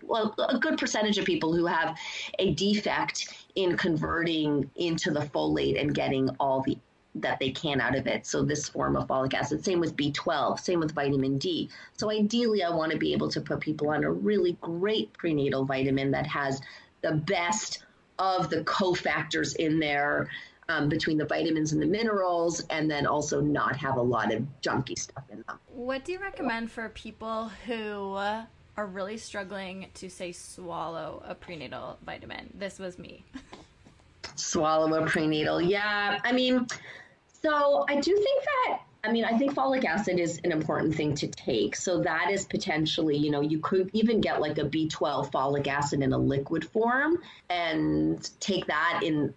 a 0.49 0.59
good 0.61 0.79
percentage 0.79 1.19
of 1.19 1.25
people 1.25 1.53
who 1.53 1.67
have 1.67 1.99
a 2.39 2.55
defect 2.55 3.44
in 3.55 3.77
converting 3.77 4.69
into 4.77 5.11
the 5.11 5.21
folate 5.21 5.81
and 5.81 5.95
getting 5.95 6.29
all 6.41 6.63
the 6.63 6.79
that 7.17 7.39
they 7.39 7.51
can 7.51 7.81
out 7.81 7.95
of 7.95 8.07
it. 8.07 8.27
So 8.27 8.43
this 8.43 8.69
form 8.69 8.97
of 8.97 9.07
folic 9.07 9.35
acid, 9.35 9.65
same 9.65 9.81
with 9.81 9.97
B12, 9.97 10.59
same 10.59 10.81
with 10.81 10.93
vitamin 10.93 11.39
D. 11.39 11.71
So 11.97 12.11
ideally, 12.11 12.65
I 12.65 12.71
want 12.71 12.91
to 12.93 12.99
be 12.99 13.13
able 13.13 13.29
to 13.29 13.41
put 13.41 13.61
people 13.61 13.91
on 13.91 14.05
a 14.05 14.11
really 14.11 14.59
great 14.61 15.13
prenatal 15.13 15.65
vitamin 15.65 16.11
that 16.11 16.27
has 16.27 16.61
the 17.03 17.13
best 17.13 17.85
of 18.19 18.51
the 18.51 18.63
cofactors 18.65 19.55
in 19.57 19.79
there 19.79 20.29
um, 20.69 20.89
between 20.89 21.19
the 21.19 21.27
vitamins 21.27 21.73
and 21.73 21.83
the 21.83 21.87
minerals, 21.87 22.61
and 22.71 22.91
then 22.91 23.07
also 23.07 23.41
not 23.41 23.77
have 23.77 23.97
a 23.97 24.03
lot 24.03 24.33
of 24.33 24.43
junky 24.63 24.99
stuff 24.99 25.25
in 25.31 25.45
them. 25.47 25.59
What 25.69 26.05
do 26.05 26.13
you 26.13 26.19
recommend 26.19 26.71
for 26.71 26.89
people 26.89 27.51
who 27.67 28.19
are 28.77 28.87
really 28.87 29.17
struggling 29.17 29.87
to 29.95 30.11
say 30.11 30.33
swallow 30.33 31.23
a 31.27 31.35
prenatal 31.35 31.99
vitamin? 32.05 32.51
This 32.55 32.79
was 32.79 32.99
me. 32.99 33.25
swallow 34.37 35.03
a 35.03 35.07
prenatal, 35.07 35.61
yeah. 35.61 36.19
I 36.25 36.33
mean, 36.33 36.67
so 37.43 37.85
I 37.89 38.01
do 38.01 38.15
think 38.15 38.45
that 38.45 38.81
I 39.05 39.13
mean, 39.13 39.25
I 39.25 39.37
think 39.37 39.53
folic 39.53 39.85
acid 39.85 40.19
is 40.19 40.41
an 40.45 40.53
important 40.53 40.95
thing 40.95 41.15
to 41.17 41.27
take. 41.27 41.77
So 41.77 42.01
that 42.01 42.31
is 42.31 42.47
potentially, 42.47 43.17
you 43.17 43.31
know, 43.31 43.43
you 43.43 43.59
could 43.59 43.91
even 43.93 44.23
get 44.23 44.41
like 44.41 44.57
a 44.57 44.65
B12 44.65 45.31
folic 45.31 45.67
acid 45.67 46.01
in 46.01 46.15
a 46.15 46.19
liquid 46.19 46.65
form 46.65 47.19
and 47.51 48.31
take 48.41 48.67
that 48.67 49.01
in 49.03 49.35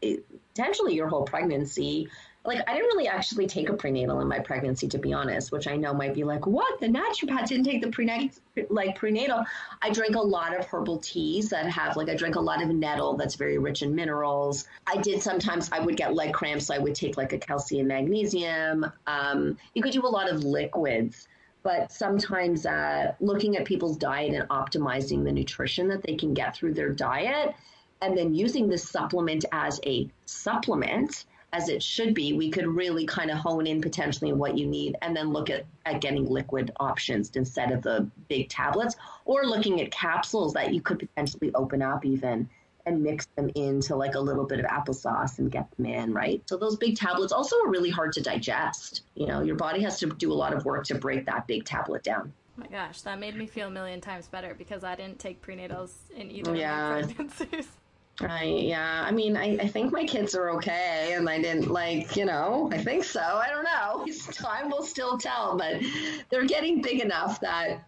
potentially 0.56 0.96
your 0.96 1.10
whole 1.10 1.24
pregnancy 1.24 2.08
like 2.48 2.62
I 2.66 2.74
didn't 2.74 2.88
really 2.88 3.10
actually 3.10 3.46
take 3.46 3.68
a 3.68 3.74
prenatal 3.74 4.22
in 4.22 4.28
my 4.28 4.40
pregnancy, 4.40 4.88
to 4.88 4.98
be 4.98 5.12
honest, 5.12 5.52
which 5.52 5.68
I 5.68 5.76
know 5.76 5.94
might 5.94 6.14
be 6.14 6.24
like, 6.24 6.48
what? 6.48 6.80
The 6.80 6.88
naturopath 6.88 7.48
didn't 7.48 7.66
take 7.66 7.82
the 7.82 7.92
prenatal, 7.92 8.30
like 8.70 8.96
prenatal. 8.96 9.44
I 9.82 9.90
drank 9.90 10.16
a 10.16 10.22
lot 10.22 10.58
of 10.58 10.66
herbal 10.66 11.00
teas 11.00 11.50
that 11.50 11.70
have 11.70 11.98
like 11.98 12.08
I 12.08 12.16
drank 12.16 12.36
a 12.36 12.40
lot 12.40 12.64
of 12.64 12.70
nettle 12.70 13.18
that's 13.18 13.36
very 13.36 13.58
rich 13.58 13.82
in 13.82 13.94
minerals. 13.94 14.66
I 14.88 14.96
did 14.96 15.22
sometimes 15.22 15.70
I 15.74 15.82
would 15.82 15.98
get 15.98 16.16
leg 16.16 16.34
cramps, 16.34 16.68
so 16.68 16.74
I 16.74 16.80
would 16.80 16.96
take 16.96 17.18
like 17.18 17.34
a 17.34 17.38
calcium 17.38 17.88
magnesium. 17.88 18.86
Um, 19.06 19.58
you 19.74 19.84
could 19.84 19.92
do 19.92 20.06
a 20.06 20.08
lot 20.08 20.32
of 20.32 20.44
liquids 20.44 21.28
but 21.64 21.92
sometimes 21.92 22.66
uh, 22.66 23.12
looking 23.20 23.58
at 23.58 23.66
people's 23.66 23.98
diet 23.98 24.34
and 24.34 24.48
optimizing 24.48 25.26
the 25.26 25.32
nutrition 25.32 25.90
that 25.90 26.02
they 26.02 26.16
can 26.16 26.34
get 26.34 26.56
through 26.56 26.74
their 26.74 26.92
diet 26.94 27.54
and 28.02 28.18
then 28.18 28.34
using 28.34 28.70
this 28.70 28.88
supplement 28.88 29.44
as 29.52 29.82
a 29.86 30.08
supplement 30.26 31.26
as 31.54 31.70
it 31.70 31.82
should 31.82 32.14
be, 32.14 32.34
we 32.34 32.50
could 32.50 32.68
really 32.68 33.06
kind 33.06 33.32
of 33.32 33.38
hone 33.38 33.68
in 33.68 33.82
potentially 33.82 34.34
what 34.34 34.58
you 34.58 34.68
need 34.68 34.96
and 35.02 35.16
then 35.16 35.32
look 35.32 35.50
at, 35.50 35.66
at 35.86 36.02
getting 36.02 36.26
liquid 36.26 36.72
options 36.80 37.32
instead 37.36 37.72
of 37.72 37.82
the 37.82 38.10
big 38.28 38.50
tablets 38.50 38.96
or 39.26 39.46
looking 39.46 39.82
at 39.82 39.92
capsules 39.92 40.54
that 40.54 40.74
you 40.74 40.82
could 40.82 41.00
potentially 41.00 41.52
open 41.56 41.82
up 41.82 42.06
even 42.06 42.50
and 42.86 43.04
mix 43.04 43.28
them 43.36 43.50
into 43.56 43.96
like 43.96 44.16
a 44.16 44.20
little 44.20 44.46
bit 44.46 44.60
of 44.60 44.66
applesauce 44.66 45.40
and 45.40 45.52
get 45.52 45.70
them 45.76 45.86
in, 45.86 46.14
right? 46.14 46.42
So 46.48 46.58
those 46.58 46.78
big 46.78 46.98
tablets 46.98 47.34
also 47.34 47.58
are 47.64 47.70
really 47.70 47.90
hard 47.90 48.14
to 48.14 48.22
digest. 48.22 49.02
You 49.16 49.28
know, 49.28 49.42
your 49.42 49.56
body 49.56 49.82
has 49.84 50.00
to 50.00 50.08
do 50.08 50.32
a 50.32 50.36
lot 50.36 50.54
of 50.54 50.66
work 50.66 50.86
to 50.86 50.96
break 50.96 51.26
that 51.26 51.48
big 51.48 51.66
tablet 51.66 52.04
down. 52.04 52.32
Oh 52.58 52.62
my 52.62 52.68
gosh, 52.68 53.02
that 53.02 53.20
made 53.20 53.36
me 53.36 53.46
feel 53.46 53.68
a 53.68 53.72
million 53.72 54.02
times 54.02 54.28
better 54.28 54.56
because 54.58 54.84
I 54.84 54.96
didn't 54.96 55.20
take 55.20 55.42
prenatals 55.42 55.92
in 56.16 56.32
either 56.32 56.56
yeah. 56.56 56.98
of 56.98 57.08
my 57.08 57.14
pregnancies. 57.14 57.68
I 58.20 58.44
yeah, 58.46 59.04
I 59.06 59.12
mean, 59.12 59.38
I, 59.38 59.58
I 59.58 59.68
think 59.68 59.92
my 59.92 60.04
kids 60.04 60.34
are 60.34 60.50
okay, 60.52 61.14
and 61.14 61.30
I 61.30 61.40
didn't 61.40 61.68
like, 61.68 62.16
you 62.16 62.26
know, 62.26 62.70
I 62.72 62.80
think 62.80 63.04
so. 63.04 63.22
I 63.22 63.50
don't 63.50 63.64
know. 63.64 64.06
Time 64.32 64.72
will 64.72 64.84
still 64.84 65.18
tell, 65.18 65.56
but 65.56 65.82
they're 66.30 66.46
getting 66.46 66.82
big 66.82 67.00
enough 67.00 67.40
that, 67.42 67.88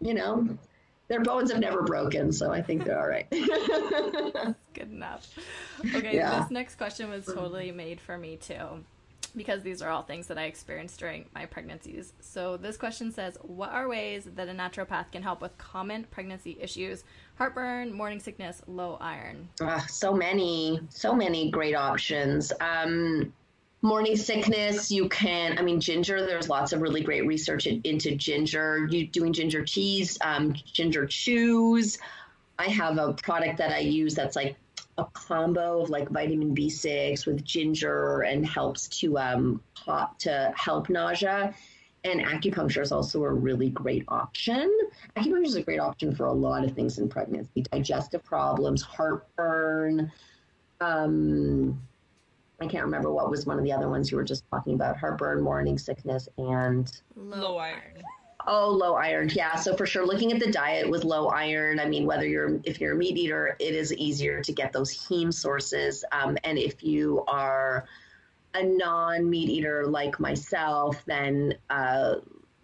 you 0.00 0.14
know, 0.14 0.48
their 1.06 1.20
bones 1.20 1.52
have 1.52 1.60
never 1.60 1.82
broken, 1.82 2.32
so 2.32 2.50
I 2.50 2.60
think 2.60 2.84
they're 2.84 2.98
all 2.98 3.06
right. 3.06 3.30
good 3.30 4.90
enough. 4.90 5.28
Okay, 5.94 6.16
yeah. 6.16 6.40
this 6.40 6.50
next 6.50 6.76
question 6.76 7.08
was 7.08 7.26
totally 7.26 7.70
made 7.70 8.00
for 8.00 8.18
me 8.18 8.36
too 8.36 8.84
because 9.36 9.62
these 9.62 9.82
are 9.82 9.90
all 9.90 10.02
things 10.02 10.26
that 10.26 10.38
I 10.38 10.44
experienced 10.44 10.98
during 10.98 11.26
my 11.34 11.46
pregnancies. 11.46 12.12
So 12.20 12.56
this 12.56 12.76
question 12.76 13.12
says, 13.12 13.38
What 13.42 13.70
are 13.70 13.88
ways 13.88 14.28
that 14.34 14.48
a 14.48 14.52
naturopath 14.52 15.12
can 15.12 15.22
help 15.22 15.40
with 15.40 15.56
common 15.58 16.04
pregnancy 16.10 16.58
issues? 16.60 17.04
Heartburn, 17.36 17.92
morning 17.92 18.20
sickness, 18.20 18.62
low 18.66 18.98
iron. 19.00 19.48
Uh, 19.60 19.80
so 19.86 20.12
many, 20.12 20.80
so 20.90 21.14
many 21.14 21.50
great 21.50 21.74
options. 21.74 22.52
Um, 22.60 23.32
morning 23.82 24.16
sickness, 24.16 24.90
you 24.90 25.08
can, 25.08 25.58
I 25.58 25.62
mean, 25.62 25.80
ginger, 25.80 26.24
there's 26.24 26.48
lots 26.48 26.72
of 26.72 26.80
really 26.80 27.02
great 27.02 27.26
research 27.26 27.66
into 27.66 28.14
ginger. 28.14 28.86
You 28.90 29.06
doing 29.06 29.32
ginger 29.32 29.64
teas, 29.64 30.18
um, 30.24 30.52
ginger 30.52 31.06
chews. 31.06 31.98
I 32.58 32.68
have 32.68 32.98
a 32.98 33.14
product 33.14 33.58
that 33.58 33.72
I 33.72 33.78
use 33.78 34.14
that's 34.14 34.36
like 34.36 34.56
a 34.98 35.04
combo 35.12 35.82
of 35.82 35.90
like 35.90 36.08
vitamin 36.10 36.54
B6 36.54 37.26
with 37.26 37.44
ginger 37.44 38.22
and 38.22 38.46
helps 38.46 38.88
to 39.00 39.18
um 39.18 39.62
to 40.18 40.52
help 40.56 40.88
nausea. 40.88 41.54
And 42.04 42.20
acupuncture 42.20 42.82
is 42.82 42.90
also 42.90 43.22
a 43.22 43.32
really 43.32 43.70
great 43.70 44.04
option. 44.08 44.68
Acupuncture 45.16 45.46
is 45.46 45.54
a 45.54 45.62
great 45.62 45.78
option 45.78 46.14
for 46.14 46.26
a 46.26 46.32
lot 46.32 46.64
of 46.64 46.72
things 46.72 46.98
in 46.98 47.08
pregnancy: 47.08 47.62
digestive 47.70 48.24
problems, 48.24 48.82
heartburn. 48.82 50.10
Um, 50.80 51.80
I 52.60 52.66
can't 52.66 52.84
remember 52.84 53.12
what 53.12 53.30
was 53.30 53.46
one 53.46 53.58
of 53.58 53.64
the 53.64 53.72
other 53.72 53.88
ones 53.88 54.10
you 54.10 54.16
were 54.16 54.24
just 54.24 54.44
talking 54.50 54.74
about: 54.74 54.96
heartburn, 54.96 55.42
morning 55.42 55.78
sickness, 55.78 56.28
and 56.38 56.90
low 57.16 57.56
iron. 57.56 58.02
Oh, 58.46 58.70
low 58.70 58.94
iron. 58.94 59.30
Yeah. 59.32 59.56
So 59.56 59.76
for 59.76 59.86
sure, 59.86 60.06
looking 60.06 60.32
at 60.32 60.40
the 60.40 60.50
diet 60.50 60.88
with 60.88 61.04
low 61.04 61.28
iron, 61.28 61.78
I 61.78 61.86
mean, 61.86 62.06
whether 62.06 62.26
you're, 62.26 62.60
if 62.64 62.80
you're 62.80 62.92
a 62.92 62.96
meat 62.96 63.16
eater, 63.16 63.56
it 63.58 63.74
is 63.74 63.92
easier 63.94 64.42
to 64.42 64.52
get 64.52 64.72
those 64.72 64.92
heme 64.92 65.32
sources. 65.32 66.04
Um, 66.12 66.36
and 66.44 66.58
if 66.58 66.82
you 66.82 67.24
are 67.28 67.86
a 68.54 68.62
non 68.62 69.28
meat 69.30 69.48
eater 69.48 69.86
like 69.86 70.18
myself, 70.18 71.02
then 71.06 71.54
uh, 71.70 72.16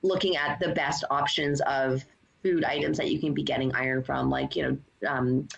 looking 0.02 0.36
at 0.36 0.58
the 0.60 0.70
best 0.70 1.04
options 1.10 1.60
of 1.62 2.04
food 2.42 2.64
items 2.64 2.98
that 2.98 3.10
you 3.10 3.18
can 3.18 3.32
be 3.32 3.42
getting 3.42 3.74
iron 3.74 4.02
from, 4.02 4.30
like, 4.30 4.56
you 4.56 4.62
know, 4.62 5.08
um, 5.08 5.48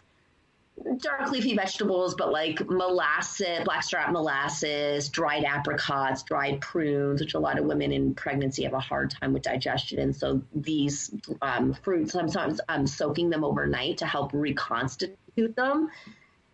dark 0.99 1.31
leafy 1.31 1.55
vegetables, 1.55 2.15
but 2.15 2.33
like 2.33 2.69
molasses, 2.69 3.61
blackstrap 3.65 4.13
molasses, 4.13 5.09
dried 5.09 5.45
apricots, 5.45 6.23
dried 6.23 6.61
prunes, 6.61 7.21
which 7.21 7.35
a 7.35 7.39
lot 7.39 7.59
of 7.59 7.65
women 7.65 7.93
in 7.93 8.15
pregnancy 8.15 8.65
have 8.65 8.75
a 8.75 8.81
hard 8.81 9.11
time 9.11 9.33
with 9.33 9.43
digestion. 9.43 9.99
And 9.99 10.15
so 10.15 10.43
these 10.55 11.15
um, 11.43 11.75
fruits, 11.83 12.13
sometimes 12.13 12.61
I'm 12.69 12.87
soaking 12.87 13.31
them 13.31 13.45
overnight 13.45 13.99
to 13.99 14.07
help 14.07 14.33
reconstitute 14.33 15.57
them 15.57 15.89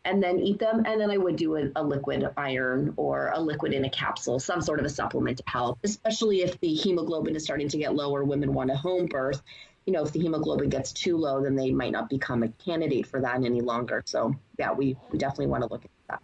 and 0.04 0.22
then 0.22 0.38
eat 0.38 0.58
them. 0.58 0.84
And 0.86 1.00
then 1.00 1.10
I 1.10 1.16
would 1.16 1.36
do 1.36 1.56
a, 1.56 1.70
a, 1.74 1.82
liquid 1.82 2.28
iron 2.36 2.94
or 2.96 3.32
a 3.34 3.40
liquid 3.40 3.72
in 3.72 3.84
a 3.84 3.90
capsule, 3.90 4.38
some 4.38 4.60
sort 4.62 4.78
of 4.78 4.86
a 4.86 4.88
supplement 4.88 5.38
to 5.38 5.44
help, 5.46 5.78
especially 5.82 6.42
if 6.42 6.58
the 6.60 6.72
hemoglobin 6.74 7.34
is 7.34 7.42
starting 7.42 7.68
to 7.68 7.78
get 7.78 7.94
lower. 7.94 8.22
Women 8.22 8.54
want 8.54 8.70
a 8.70 8.76
home 8.76 9.06
birth 9.06 9.42
you 9.86 9.92
know, 9.92 10.02
if 10.02 10.12
the 10.12 10.20
hemoglobin 10.20 10.68
gets 10.68 10.92
too 10.92 11.16
low, 11.16 11.42
then 11.42 11.54
they 11.54 11.70
might 11.70 11.92
not 11.92 12.10
become 12.10 12.42
a 12.42 12.48
candidate 12.48 13.06
for 13.06 13.20
that 13.20 13.36
any 13.36 13.60
longer. 13.60 14.02
So 14.04 14.34
yeah, 14.58 14.72
we, 14.72 14.96
we 15.12 15.18
definitely 15.18 15.46
want 15.46 15.62
to 15.62 15.68
look 15.70 15.84
at 15.84 15.90
that. 16.10 16.22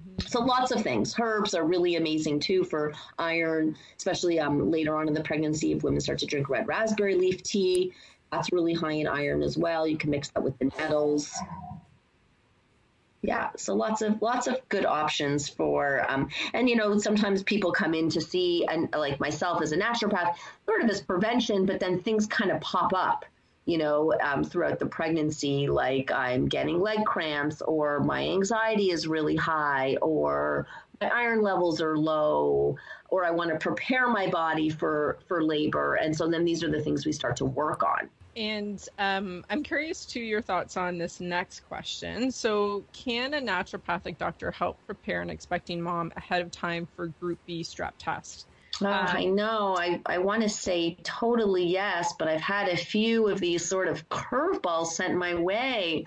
Mm-hmm. 0.00 0.28
So 0.28 0.40
lots 0.40 0.70
of 0.70 0.82
things. 0.82 1.14
Herbs 1.18 1.54
are 1.54 1.64
really 1.64 1.96
amazing 1.96 2.38
too 2.38 2.62
for 2.62 2.94
iron, 3.18 3.76
especially 3.96 4.38
um, 4.38 4.70
later 4.70 4.96
on 4.96 5.08
in 5.08 5.14
the 5.14 5.22
pregnancy 5.22 5.72
if 5.72 5.82
women 5.82 6.00
start 6.00 6.18
to 6.20 6.26
drink 6.26 6.48
red 6.48 6.68
raspberry 6.68 7.16
leaf 7.16 7.42
tea. 7.42 7.92
That's 8.30 8.52
really 8.52 8.74
high 8.74 8.92
in 8.92 9.06
iron 9.06 9.42
as 9.42 9.58
well. 9.58 9.86
You 9.86 9.96
can 9.96 10.10
mix 10.10 10.28
that 10.30 10.42
with 10.42 10.58
the 10.58 10.66
nettles 10.78 11.32
yeah 13.26 13.50
so 13.56 13.74
lots 13.74 14.02
of 14.02 14.22
lots 14.22 14.46
of 14.46 14.56
good 14.68 14.86
options 14.86 15.48
for 15.48 16.08
um, 16.08 16.28
and 16.54 16.68
you 16.68 16.76
know 16.76 16.96
sometimes 16.96 17.42
people 17.42 17.72
come 17.72 17.92
in 17.92 18.08
to 18.08 18.20
see 18.20 18.64
and 18.70 18.88
like 18.96 19.18
myself 19.18 19.60
as 19.60 19.72
a 19.72 19.76
naturopath 19.76 20.36
sort 20.64 20.82
of 20.82 20.88
as 20.88 21.00
prevention 21.00 21.66
but 21.66 21.80
then 21.80 22.00
things 22.00 22.26
kind 22.26 22.50
of 22.50 22.60
pop 22.60 22.92
up 22.94 23.24
you 23.64 23.78
know 23.78 24.14
um, 24.22 24.44
throughout 24.44 24.78
the 24.78 24.86
pregnancy 24.86 25.66
like 25.66 26.10
i'm 26.12 26.46
getting 26.46 26.80
leg 26.80 27.04
cramps 27.04 27.60
or 27.62 28.00
my 28.00 28.22
anxiety 28.22 28.90
is 28.90 29.08
really 29.08 29.36
high 29.36 29.96
or 30.00 30.66
my 31.00 31.08
iron 31.08 31.42
levels 31.42 31.80
are 31.80 31.98
low 31.98 32.76
or 33.10 33.24
i 33.24 33.30
want 33.30 33.50
to 33.50 33.56
prepare 33.56 34.08
my 34.08 34.28
body 34.28 34.70
for 34.70 35.18
for 35.26 35.42
labor 35.42 35.96
and 35.96 36.16
so 36.16 36.28
then 36.28 36.44
these 36.44 36.62
are 36.62 36.70
the 36.70 36.80
things 36.80 37.04
we 37.04 37.12
start 37.12 37.34
to 37.36 37.44
work 37.44 37.82
on 37.82 38.08
and 38.36 38.84
um, 38.98 39.44
I'm 39.48 39.62
curious 39.62 40.04
to 40.06 40.20
your 40.20 40.42
thoughts 40.42 40.76
on 40.76 40.98
this 40.98 41.20
next 41.20 41.60
question. 41.60 42.30
So, 42.30 42.84
can 42.92 43.32
a 43.34 43.40
naturopathic 43.40 44.18
doctor 44.18 44.50
help 44.50 44.78
prepare 44.84 45.22
an 45.22 45.30
expecting 45.30 45.80
mom 45.80 46.12
ahead 46.16 46.42
of 46.42 46.50
time 46.50 46.86
for 46.94 47.06
Group 47.06 47.38
B 47.46 47.62
strep 47.62 47.92
test? 47.98 48.46
Oh, 48.82 48.86
um, 48.86 49.06
I 49.08 49.24
know. 49.24 49.74
I, 49.78 50.02
I 50.04 50.18
want 50.18 50.42
to 50.42 50.50
say 50.50 50.98
totally 51.02 51.64
yes, 51.64 52.12
but 52.18 52.28
I've 52.28 52.42
had 52.42 52.68
a 52.68 52.76
few 52.76 53.28
of 53.28 53.40
these 53.40 53.64
sort 53.64 53.88
of 53.88 54.06
curveballs 54.10 54.88
sent 54.88 55.14
my 55.14 55.34
way. 55.34 56.04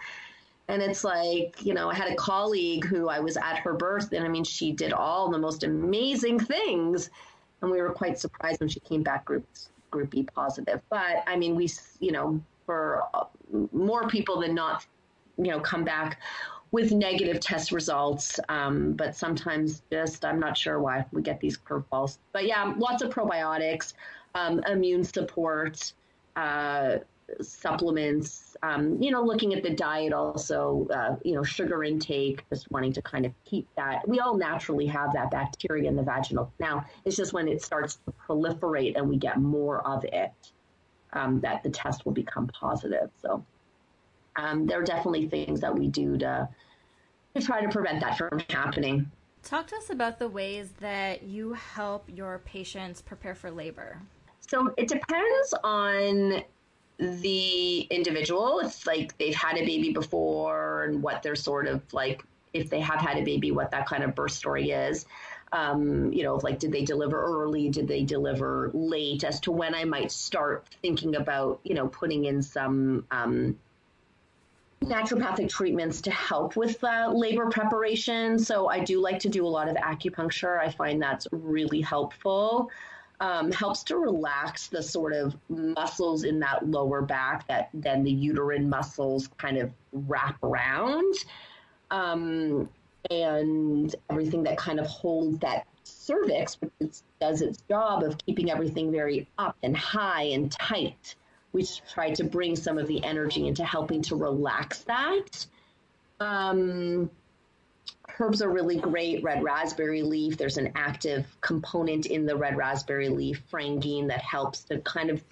And 0.67 0.83
it's 0.83 1.03
like, 1.03 1.65
you 1.65 1.73
know, 1.73 1.89
I 1.89 1.95
had 1.95 2.11
a 2.11 2.15
colleague 2.15 2.85
who 2.85 3.09
I 3.09 3.21
was 3.21 3.37
at 3.37 3.57
her 3.59 3.73
birth, 3.73 4.13
and 4.13 4.23
I 4.23 4.27
mean, 4.27 4.43
she 4.43 4.71
did 4.71 4.93
all 4.93 5.31
the 5.31 5.39
most 5.39 5.63
amazing 5.63 6.39
things. 6.39 7.09
And 7.63 7.71
we 7.71 7.81
were 7.81 7.91
quite 7.91 8.19
surprised 8.19 8.59
when 8.59 8.69
she 8.69 8.79
came 8.81 9.01
back 9.01 9.25
groups 9.25 9.69
group 9.91 10.11
B 10.11 10.23
positive. 10.23 10.81
But 10.89 11.23
I 11.27 11.35
mean, 11.35 11.55
we, 11.55 11.69
you 11.99 12.11
know, 12.11 12.41
for 12.65 13.03
uh, 13.13 13.25
more 13.71 14.07
people 14.07 14.41
than 14.41 14.53
not, 14.53 14.85
you 15.37 15.47
know, 15.51 15.59
come 15.59 15.83
back 15.83 16.19
with 16.71 16.91
negative 16.91 17.39
test 17.39 17.71
results. 17.71 18.39
Um, 18.49 18.93
but 18.93 19.15
sometimes 19.15 19.81
just, 19.91 20.23
I'm 20.23 20.39
not 20.39 20.57
sure 20.57 20.79
why 20.79 21.05
we 21.11 21.21
get 21.21 21.39
these 21.39 21.57
curveballs. 21.57 22.19
But 22.31 22.45
yeah, 22.45 22.73
lots 22.77 23.01
of 23.01 23.09
probiotics, 23.09 23.93
um, 24.35 24.61
immune 24.67 25.03
support, 25.03 25.93
uh, 26.35 26.97
supplements, 27.41 28.48
um, 28.61 29.01
you 29.01 29.11
know, 29.11 29.21
looking 29.21 29.53
at 29.53 29.63
the 29.63 29.69
diet 29.69 30.13
also, 30.13 30.87
uh, 30.93 31.15
you 31.23 31.33
know, 31.33 31.43
sugar 31.43 31.83
intake, 31.83 32.43
just 32.49 32.69
wanting 32.71 32.93
to 32.93 33.01
kind 33.01 33.25
of 33.25 33.33
keep 33.45 33.67
that. 33.75 34.07
We 34.07 34.19
all 34.19 34.37
naturally 34.37 34.85
have 34.87 35.13
that 35.13 35.31
bacteria 35.31 35.87
in 35.87 35.95
the 35.95 36.03
vaginal 36.03 36.51
canal. 36.57 36.83
It's 37.05 37.15
just 37.15 37.31
when 37.31 37.47
it 37.47 37.61
starts 37.61 37.99
to 38.05 38.13
proliferate 38.27 38.97
and 38.97 39.07
we 39.07 39.17
get 39.17 39.37
more 39.39 39.85
of 39.87 40.03
it 40.05 40.31
um, 41.13 41.39
that 41.41 41.63
the 41.63 41.69
test 41.69 42.05
will 42.05 42.11
become 42.11 42.47
positive. 42.47 43.09
So 43.21 43.45
um, 44.35 44.65
there 44.65 44.79
are 44.79 44.83
definitely 44.83 45.27
things 45.27 45.61
that 45.61 45.77
we 45.77 45.87
do 45.87 46.17
to, 46.17 46.49
to 47.35 47.41
try 47.41 47.61
to 47.61 47.69
prevent 47.69 48.01
that 48.01 48.17
from 48.17 48.41
happening. 48.49 49.09
Talk 49.41 49.67
to 49.67 49.77
us 49.77 49.89
about 49.89 50.19
the 50.19 50.27
ways 50.27 50.71
that 50.81 51.23
you 51.23 51.53
help 51.53 52.09
your 52.13 52.39
patients 52.39 53.01
prepare 53.01 53.35
for 53.35 53.49
labor. 53.49 54.01
So 54.41 54.73
it 54.77 54.89
depends 54.89 55.53
on 55.63 56.43
the 56.99 57.81
individual. 57.89 58.59
If 58.59 58.85
like 58.85 59.17
they've 59.17 59.35
had 59.35 59.57
a 59.57 59.65
baby 59.65 59.91
before 59.91 60.83
and 60.83 61.01
what 61.01 61.23
they're 61.23 61.35
sort 61.35 61.67
of 61.67 61.81
like 61.93 62.23
if 62.53 62.69
they 62.69 62.81
have 62.81 62.99
had 62.99 63.17
a 63.17 63.23
baby 63.23 63.51
what 63.51 63.71
that 63.71 63.87
kind 63.87 64.03
of 64.03 64.15
birth 64.15 64.31
story 64.31 64.71
is. 64.71 65.05
Um, 65.51 66.11
you 66.13 66.23
know 66.23 66.35
like 66.35 66.59
did 66.59 66.71
they 66.71 66.83
deliver 66.83 67.21
early? 67.21 67.69
Did 67.69 67.87
they 67.87 68.03
deliver 68.03 68.69
late? 68.73 69.23
As 69.23 69.39
to 69.41 69.51
when 69.51 69.73
i 69.73 69.83
might 69.85 70.11
start 70.11 70.67
thinking 70.81 71.15
about 71.15 71.59
you 71.63 71.73
know 71.73 71.87
putting 71.87 72.25
in 72.25 72.41
some 72.43 73.05
um, 73.11 73.57
naturopathic 74.83 75.49
treatments 75.49 76.01
to 76.01 76.11
help 76.11 76.55
with 76.55 76.83
uh, 76.83 77.11
labor 77.13 77.49
preparation. 77.49 78.37
So 78.37 78.67
i 78.67 78.83
do 78.83 78.99
like 78.99 79.19
to 79.19 79.29
do 79.29 79.45
a 79.45 79.47
lot 79.47 79.69
of 79.69 79.77
acupuncture. 79.77 80.59
I 80.59 80.69
find 80.69 81.01
that's 81.01 81.27
really 81.31 81.81
helpful 81.81 82.69
um, 83.19 83.51
helps 83.51 83.83
to 83.83 83.97
relax 83.97 84.67
the 84.67 84.81
sort 84.81 85.13
of 85.13 85.35
muscles 85.49 86.23
in 86.23 86.39
that 86.39 86.67
lower 86.67 87.01
back 87.01 87.47
that 87.47 87.69
then 87.73 88.03
the 88.03 88.11
uterine 88.11 88.69
muscles 88.69 89.29
kind 89.37 89.57
of 89.57 89.71
wrap 89.91 90.41
around. 90.43 91.13
Um, 91.91 92.69
and 93.09 93.95
everything 94.09 94.43
that 94.43 94.57
kind 94.57 94.79
of 94.79 94.85
holds 94.85 95.39
that 95.39 95.65
cervix, 95.83 96.57
which 96.79 96.97
does 97.19 97.41
its 97.41 97.61
job 97.69 98.03
of 98.03 98.17
keeping 98.25 98.51
everything 98.51 98.91
very 98.91 99.27
up 99.37 99.57
and 99.63 99.75
high 99.75 100.23
and 100.23 100.51
tight. 100.51 101.15
We 101.51 101.65
try 101.91 102.11
to 102.11 102.23
bring 102.23 102.55
some 102.55 102.77
of 102.77 102.87
the 102.87 103.03
energy 103.03 103.47
into 103.47 103.65
helping 103.65 104.01
to 104.03 104.15
relax 104.15 104.79
that. 104.83 105.45
Um, 106.19 107.09
herbs 108.19 108.41
are 108.41 108.49
really 108.49 108.77
great. 108.77 109.23
Red 109.23 109.43
raspberry 109.43 110.01
leaf, 110.01 110.37
there's 110.37 110.57
an 110.57 110.71
active 110.75 111.25
component 111.41 112.05
in 112.05 112.25
the 112.25 112.35
red 112.35 112.57
raspberry 112.57 113.09
leaf, 113.09 113.41
fragarine, 113.51 114.07
that 114.07 114.21
helps 114.21 114.63
to 114.65 114.79
kind 114.79 115.09
of 115.09 115.23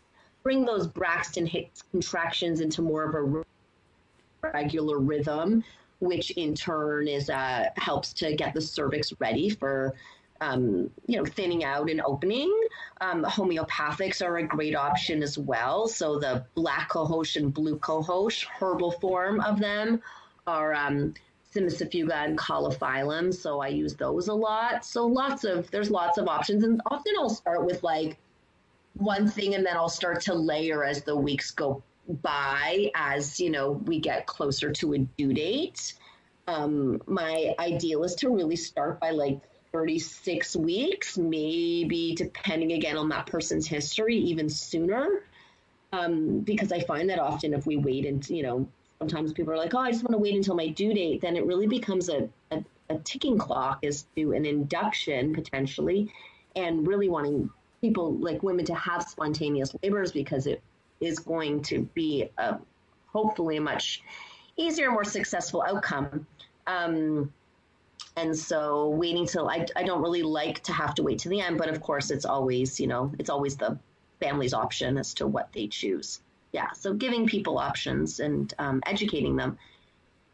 bring 0.43 0.65
those 0.65 0.87
Braxton 0.87 1.45
Hicks 1.45 1.83
contractions 1.91 2.61
into 2.61 2.81
more 2.81 3.03
of 3.03 3.15
a 3.15 3.43
regular 4.53 4.99
rhythm, 4.99 5.63
which 5.99 6.31
in 6.31 6.53
turn 6.53 7.07
is 7.07 7.29
uh, 7.29 7.69
helps 7.75 8.13
to 8.13 8.35
get 8.35 8.53
the 8.53 8.61
cervix 8.61 9.13
ready 9.19 9.49
for 9.49 9.93
um, 10.41 10.89
you 11.07 11.17
know, 11.17 11.25
thinning 11.25 11.63
out 11.63 11.89
and 11.89 12.01
opening. 12.01 12.53
Um, 13.01 13.23
homeopathics 13.23 14.25
are 14.25 14.37
a 14.37 14.43
great 14.43 14.75
option 14.75 15.23
as 15.23 15.37
well. 15.37 15.87
So 15.87 16.19
the 16.19 16.45
black 16.55 16.89
cohosh 16.89 17.35
and 17.35 17.53
blue 17.53 17.77
cohosh 17.79 18.45
herbal 18.45 18.91
form 18.91 19.41
of 19.41 19.59
them 19.59 20.01
are 20.45 20.73
um, 20.73 21.13
Cimicifuga 21.57 22.25
and 22.25 22.37
Caulophyllum, 22.37 23.33
so 23.33 23.61
I 23.61 23.69
use 23.69 23.95
those 23.95 24.27
a 24.27 24.33
lot. 24.33 24.85
So 24.85 25.05
lots 25.05 25.43
of 25.43 25.69
there's 25.71 25.89
lots 25.89 26.17
of 26.17 26.27
options, 26.27 26.63
and 26.63 26.81
often 26.85 27.13
I'll 27.17 27.29
start 27.29 27.65
with 27.65 27.83
like 27.83 28.17
one 28.93 29.27
thing, 29.27 29.55
and 29.55 29.65
then 29.65 29.75
I'll 29.75 29.89
start 29.89 30.21
to 30.21 30.33
layer 30.33 30.83
as 30.83 31.03
the 31.03 31.15
weeks 31.15 31.51
go 31.51 31.83
by, 32.07 32.91
as 32.95 33.39
you 33.39 33.49
know 33.49 33.71
we 33.71 33.99
get 33.99 34.27
closer 34.27 34.71
to 34.71 34.93
a 34.93 34.99
due 34.99 35.33
date. 35.33 35.93
Um, 36.47 37.01
my 37.07 37.53
ideal 37.59 38.03
is 38.03 38.15
to 38.15 38.29
really 38.29 38.55
start 38.55 38.99
by 39.01 39.11
like 39.11 39.41
36 39.73 40.55
weeks, 40.55 41.17
maybe 41.17 42.15
depending 42.15 42.71
again 42.71 42.97
on 42.97 43.09
that 43.09 43.25
person's 43.25 43.67
history, 43.67 44.15
even 44.15 44.49
sooner. 44.49 45.23
Um, 45.93 46.39
because 46.39 46.71
I 46.71 46.81
find 46.81 47.09
that 47.09 47.19
often 47.19 47.53
if 47.53 47.65
we 47.65 47.77
wait 47.77 48.05
and 48.05 48.27
you 48.29 48.43
know 48.43 48.67
sometimes 48.99 49.33
people 49.33 49.53
are 49.53 49.57
like, 49.57 49.73
oh, 49.73 49.79
I 49.79 49.91
just 49.91 50.03
want 50.03 50.13
to 50.13 50.17
wait 50.17 50.35
until 50.35 50.55
my 50.55 50.67
due 50.69 50.93
date, 50.93 51.21
then 51.21 51.35
it 51.35 51.45
really 51.45 51.67
becomes 51.67 52.09
a, 52.09 52.29
a, 52.51 52.63
a 52.89 52.97
ticking 52.99 53.37
clock 53.37 53.83
as 53.83 54.05
to 54.15 54.33
an 54.33 54.45
induction 54.45 55.33
potentially, 55.33 56.11
and 56.55 56.87
really 56.87 57.09
wanting 57.09 57.49
people 57.81 58.15
like 58.15 58.41
women 58.41 58.65
to 58.65 58.75
have 58.75 59.03
spontaneous 59.03 59.75
labors 59.83 60.11
because 60.11 60.47
it 60.47 60.61
is 60.99 61.19
going 61.19 61.61
to 61.61 61.83
be 61.93 62.29
a, 62.37 62.57
hopefully 63.07 63.57
a 63.57 63.61
much 63.61 64.01
easier, 64.57 64.91
more 64.91 65.03
successful 65.03 65.63
outcome. 65.67 66.25
Um, 66.65 67.31
and 68.15 68.35
so 68.35 68.89
waiting 68.89 69.27
till 69.27 69.47
I, 69.47 69.67
I 69.75 69.83
don't 69.83 70.01
really 70.01 70.23
like 70.23 70.63
to 70.63 70.73
have 70.73 70.95
to 70.95 71.03
wait 71.03 71.19
to 71.19 71.29
the 71.29 71.39
end, 71.39 71.59
but 71.59 71.69
of 71.69 71.81
course 71.81 72.09
it's 72.09 72.25
always, 72.25 72.79
you 72.79 72.87
know, 72.87 73.13
it's 73.19 73.29
always 73.29 73.57
the 73.57 73.77
family's 74.19 74.55
option 74.55 74.97
as 74.97 75.13
to 75.15 75.27
what 75.27 75.53
they 75.53 75.67
choose. 75.67 76.21
Yeah, 76.51 76.71
so 76.71 76.93
giving 76.93 77.27
people 77.27 77.57
options 77.57 78.19
and 78.19 78.53
um, 78.57 78.81
educating 78.85 79.35
them. 79.35 79.57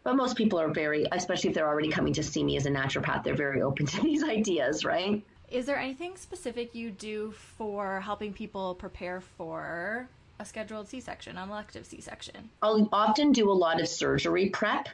But 0.04 0.16
most 0.16 0.36
people 0.36 0.60
are 0.60 0.70
very, 0.70 1.06
especially 1.12 1.50
if 1.50 1.56
they're 1.56 1.68
already 1.68 1.90
coming 1.90 2.14
to 2.14 2.24
see 2.24 2.44
me 2.44 2.58
as 2.58 2.66
a 2.66 2.72
naturopath, 2.72 3.24
they're 3.24 3.36
very 3.36 3.62
open 3.62 3.86
to 3.88 4.02
these 4.02 4.24
ideas, 4.24 4.84
right? 4.84 5.24
Is 5.50 5.66
there 5.66 5.78
anything 5.78 6.18
specific 6.18 6.74
you 6.74 6.92
do 6.92 7.32
for 7.32 8.02
helping 8.02 8.34
people 8.34 8.76
prepare 8.76 9.22
for 9.22 10.10
a 10.40 10.46
scheduled 10.46 10.88
C 10.88 11.00
section, 11.00 11.38
an 11.38 11.50
elective 11.50 11.86
C 11.86 12.02
section? 12.02 12.50
I'll 12.62 12.90
often 12.92 13.32
do 13.32 13.52
a 13.52 13.54
lot 13.54 13.80
of 13.80 13.88
surgery 13.88 14.50
prep. 14.50 14.90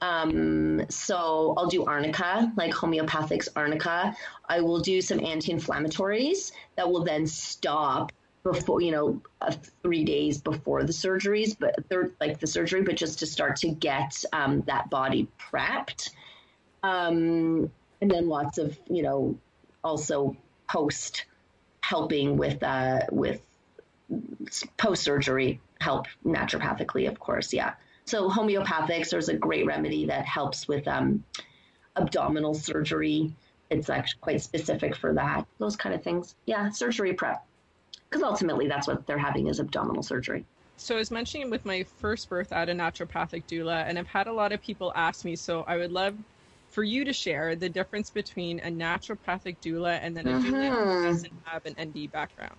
Um, 0.00 0.84
so 0.90 1.54
I'll 1.56 1.68
do 1.68 1.84
arnica, 1.84 2.52
like 2.56 2.72
homeopathics 2.72 3.48
arnica. 3.54 4.16
I 4.48 4.60
will 4.60 4.80
do 4.80 5.00
some 5.00 5.24
anti-inflammatories 5.24 6.52
that 6.76 6.90
will 6.90 7.04
then 7.04 7.26
stop 7.26 8.12
before 8.42 8.80
you 8.80 8.90
know 8.90 9.20
uh, 9.40 9.52
three 9.82 10.04
days 10.04 10.38
before 10.38 10.82
the 10.82 10.92
surgeries 10.92 11.56
but 11.58 11.74
third 11.88 12.14
like 12.20 12.40
the 12.40 12.46
surgery 12.46 12.82
but 12.82 12.96
just 12.96 13.20
to 13.20 13.26
start 13.26 13.56
to 13.56 13.68
get 13.68 14.24
um, 14.32 14.62
that 14.66 14.90
body 14.90 15.28
prepped. 15.38 16.10
Um, 16.82 17.70
and 18.00 18.10
then 18.10 18.28
lots 18.28 18.58
of 18.58 18.76
you 18.88 19.02
know 19.02 19.38
also 19.84 20.36
post 20.68 21.26
helping 21.82 22.36
with 22.36 22.62
uh, 22.62 23.00
with 23.10 23.40
post 24.76 25.02
surgery 25.02 25.60
help 25.80 26.06
naturopathically 26.24 27.08
of 27.08 27.18
course 27.18 27.52
yeah. 27.52 27.74
So 28.04 28.28
homeopathics 28.28 29.10
there's 29.10 29.28
a 29.28 29.36
great 29.36 29.66
remedy 29.66 30.06
that 30.06 30.26
helps 30.26 30.66
with 30.66 30.88
um, 30.88 31.24
abdominal 31.94 32.54
surgery. 32.54 33.32
It's 33.70 33.88
actually 33.88 34.20
quite 34.20 34.42
specific 34.42 34.96
for 34.96 35.14
that 35.14 35.46
those 35.58 35.76
kind 35.76 35.94
of 35.94 36.02
things. 36.02 36.34
Yeah 36.44 36.70
surgery 36.70 37.14
prep 37.14 37.46
because 38.12 38.22
ultimately 38.22 38.68
that's 38.68 38.86
what 38.86 39.06
they're 39.06 39.18
having 39.18 39.46
is 39.46 39.58
abdominal 39.58 40.02
surgery. 40.02 40.44
So 40.76 40.96
I 40.96 40.98
was 40.98 41.10
mentioning 41.10 41.48
with 41.48 41.64
my 41.64 41.84
first 41.98 42.28
birth 42.28 42.52
at 42.52 42.68
a 42.68 42.72
naturopathic 42.72 43.44
doula, 43.48 43.88
and 43.88 43.98
I've 43.98 44.06
had 44.06 44.26
a 44.26 44.32
lot 44.32 44.52
of 44.52 44.60
people 44.60 44.92
ask 44.94 45.24
me. 45.24 45.36
So 45.36 45.64
I 45.66 45.76
would 45.78 45.92
love 45.92 46.14
for 46.70 46.82
you 46.82 47.04
to 47.04 47.12
share 47.12 47.54
the 47.54 47.68
difference 47.68 48.10
between 48.10 48.58
a 48.60 48.70
naturopathic 48.70 49.56
doula 49.62 49.98
and 50.02 50.16
then 50.16 50.26
a 50.26 50.32
mm-hmm. 50.32 50.54
doula 50.54 50.94
who 51.02 51.04
doesn't 51.04 51.32
have 51.44 51.66
an 51.66 51.76
ND 51.80 52.10
background. 52.10 52.56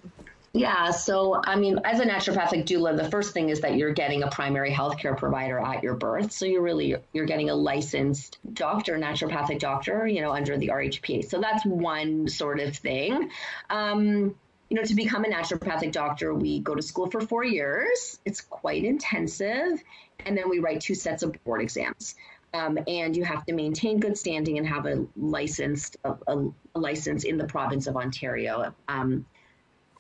Yeah, 0.56 0.92
so 0.92 1.42
I 1.44 1.56
mean, 1.56 1.80
as 1.84 2.00
a 2.00 2.06
naturopathic 2.06 2.66
doula, 2.66 2.96
the 2.96 3.10
first 3.10 3.34
thing 3.34 3.50
is 3.50 3.62
that 3.62 3.76
you're 3.76 3.94
getting 3.94 4.22
a 4.22 4.30
primary 4.30 4.72
healthcare 4.72 5.18
provider 5.18 5.60
at 5.60 5.82
your 5.82 5.96
birth. 5.96 6.32
So 6.32 6.46
you're 6.46 6.62
really 6.62 6.96
you're 7.12 7.26
getting 7.26 7.50
a 7.50 7.56
licensed 7.56 8.38
doctor, 8.54 9.00
naturopathic 9.00 9.58
doctor, 9.58 10.06
you 10.08 10.22
know, 10.22 10.32
under 10.32 10.56
the 10.56 10.68
RHPA. 10.68 11.28
So 11.28 11.42
that's 11.42 11.66
one 11.66 12.28
sort 12.28 12.60
of 12.60 12.78
thing. 12.78 13.32
Um, 13.72 14.36
you 14.74 14.80
know, 14.80 14.86
to 14.86 14.96
become 14.96 15.24
a 15.24 15.28
naturopathic 15.28 15.92
doctor, 15.92 16.34
we 16.34 16.60
go 16.60 16.74
to 16.74 16.82
school 16.82 17.08
for 17.08 17.22
four 17.22 17.44
years. 17.44 18.20
It's 18.26 18.42
quite 18.42 18.84
intensive. 18.84 19.84
And 20.26 20.36
then 20.36 20.50
we 20.50 20.58
write 20.58 20.82
two 20.82 20.96
sets 20.96 21.22
of 21.22 21.32
board 21.44 21.62
exams. 21.62 22.16
Um, 22.56 22.80
and 22.88 23.16
you 23.16 23.24
have 23.24 23.46
to 23.46 23.54
maintain 23.54 24.00
good 24.00 24.18
standing 24.18 24.58
and 24.58 24.68
have 24.68 24.88
a 24.88 25.06
licensed 25.16 25.98
a, 26.04 26.16
a, 26.26 26.50
license 26.74 27.24
in 27.24 27.38
the 27.38 27.46
province 27.46 27.86
of 27.86 27.96
Ontario. 27.96 28.74
Um, 28.88 29.28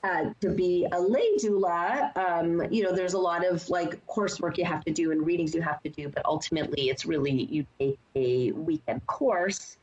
uh, 0.03 0.31
to 0.41 0.49
be 0.49 0.87
a 0.91 0.99
lay 0.99 1.37
doula, 1.37 2.17
um, 2.17 2.63
you 2.71 2.81
know, 2.81 2.93
there's 2.93 3.13
a 3.13 3.19
lot 3.19 3.45
of 3.45 3.69
like 3.69 4.03
coursework 4.07 4.57
you 4.57 4.65
have 4.65 4.83
to 4.85 4.91
do 4.91 5.11
and 5.11 5.23
readings 5.23 5.53
you 5.53 5.61
have 5.61 5.83
to 5.83 5.89
do, 5.89 6.09
but 6.09 6.25
ultimately 6.25 6.89
it's 6.89 7.05
really 7.05 7.43
you 7.43 7.63
take 7.79 7.99
a 8.15 8.51
weekend 8.53 9.05
course, 9.05 9.77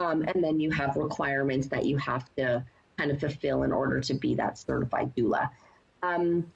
um, 0.00 0.22
and 0.22 0.42
then 0.42 0.58
you 0.58 0.70
have 0.70 0.96
requirements 0.96 1.66
that 1.66 1.84
you 1.84 1.98
have 1.98 2.24
to 2.36 2.64
kind 3.00 3.10
of 3.10 3.18
fulfill 3.18 3.62
in 3.62 3.72
order 3.72 4.00
to 4.00 4.14
be 4.14 4.34
that 4.34 4.58
certified 4.58 5.14
doula. 5.16 5.48
Um, 6.02 6.52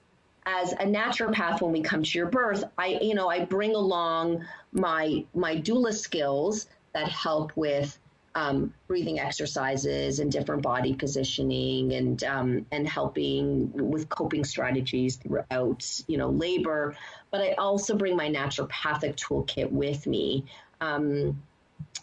as 0.47 0.73
a 0.73 0.85
naturopath, 0.85 1.63
when 1.63 1.73
we 1.73 1.81
come 1.81 2.03
to 2.03 2.19
your 2.19 2.27
birth, 2.27 2.65
I, 2.77 2.99
you 3.01 3.15
know, 3.15 3.29
I 3.29 3.45
bring 3.47 3.75
along 3.75 4.45
my 4.73 5.25
my 5.35 5.57
doula 5.57 5.95
skills 5.95 6.67
that 6.93 7.09
help 7.09 7.57
with 7.57 7.99
um, 8.35 8.75
breathing 8.89 9.21
exercises 9.21 10.19
and 10.19 10.31
different 10.31 10.63
body 10.63 10.95
positioning 10.95 11.95
and 11.95 12.23
um, 12.25 12.67
and 12.73 12.87
helping 12.87 13.73
with 13.73 14.09
coping 14.11 14.45
strategies 14.45 15.17
throughout 15.17 16.03
you 16.09 16.19
know 16.19 16.29
labor. 16.29 16.95
But 17.31 17.41
I 17.41 17.53
also 17.53 17.97
bring 17.97 18.17
my 18.17 18.29
naturopathic 18.29 19.17
toolkit 19.17 19.71
with 19.71 20.07
me. 20.07 20.45
Um, 20.83 21.43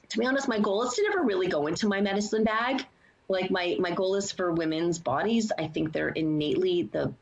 to 0.10 0.17
be 0.17 0.25
honest, 0.25 0.47
my 0.47 0.60
goal 0.60 0.84
is 0.84 0.93
to 0.95 1.04
never 1.04 1.23
really 1.23 1.47
go 1.47 1.67
into 1.67 1.88
my 1.88 2.01
medicine 2.01 2.43
bag 2.43 2.86
like 3.32 3.50
my 3.50 3.76
my 3.80 3.91
goal 3.91 4.15
is 4.15 4.32
for 4.32 4.52
women's 4.52 5.00
bodies. 5.00 5.52
I 5.58 5.67
think 5.67 5.94
they're 5.94 6.10
innately 6.10 6.84
the 6.91 7.13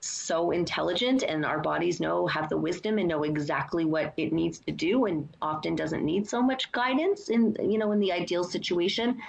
so 0.00 0.52
intelligent 0.52 1.24
and 1.24 1.44
our 1.44 1.58
bodies 1.58 2.00
know 2.00 2.26
have 2.26 2.48
the 2.48 2.56
wisdom 2.56 2.98
and 2.98 3.08
know 3.08 3.24
exactly 3.24 3.84
what 3.84 4.12
it 4.16 4.32
needs 4.32 4.58
to 4.60 4.70
do 4.70 5.06
and 5.06 5.28
often 5.42 5.74
doesn't 5.74 6.04
need 6.04 6.28
so 6.28 6.40
much 6.40 6.70
guidance 6.72 7.28
in 7.28 7.56
you 7.60 7.78
know 7.78 7.92
in 7.92 8.00
the 8.00 8.12
ideal 8.12 8.44
situation. 8.44 9.20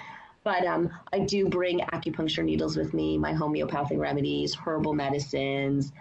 But 0.44 0.64
um, 0.64 0.90
i 1.12 1.18
do 1.18 1.48
bring 1.48 1.80
acupuncture 1.80 2.44
needles 2.44 2.76
with 2.76 2.94
me 2.94 3.18
my 3.18 3.32
homeopathic 3.32 3.98
remedies 3.98 4.54
herbal 4.54 4.94
medicines 4.94 5.92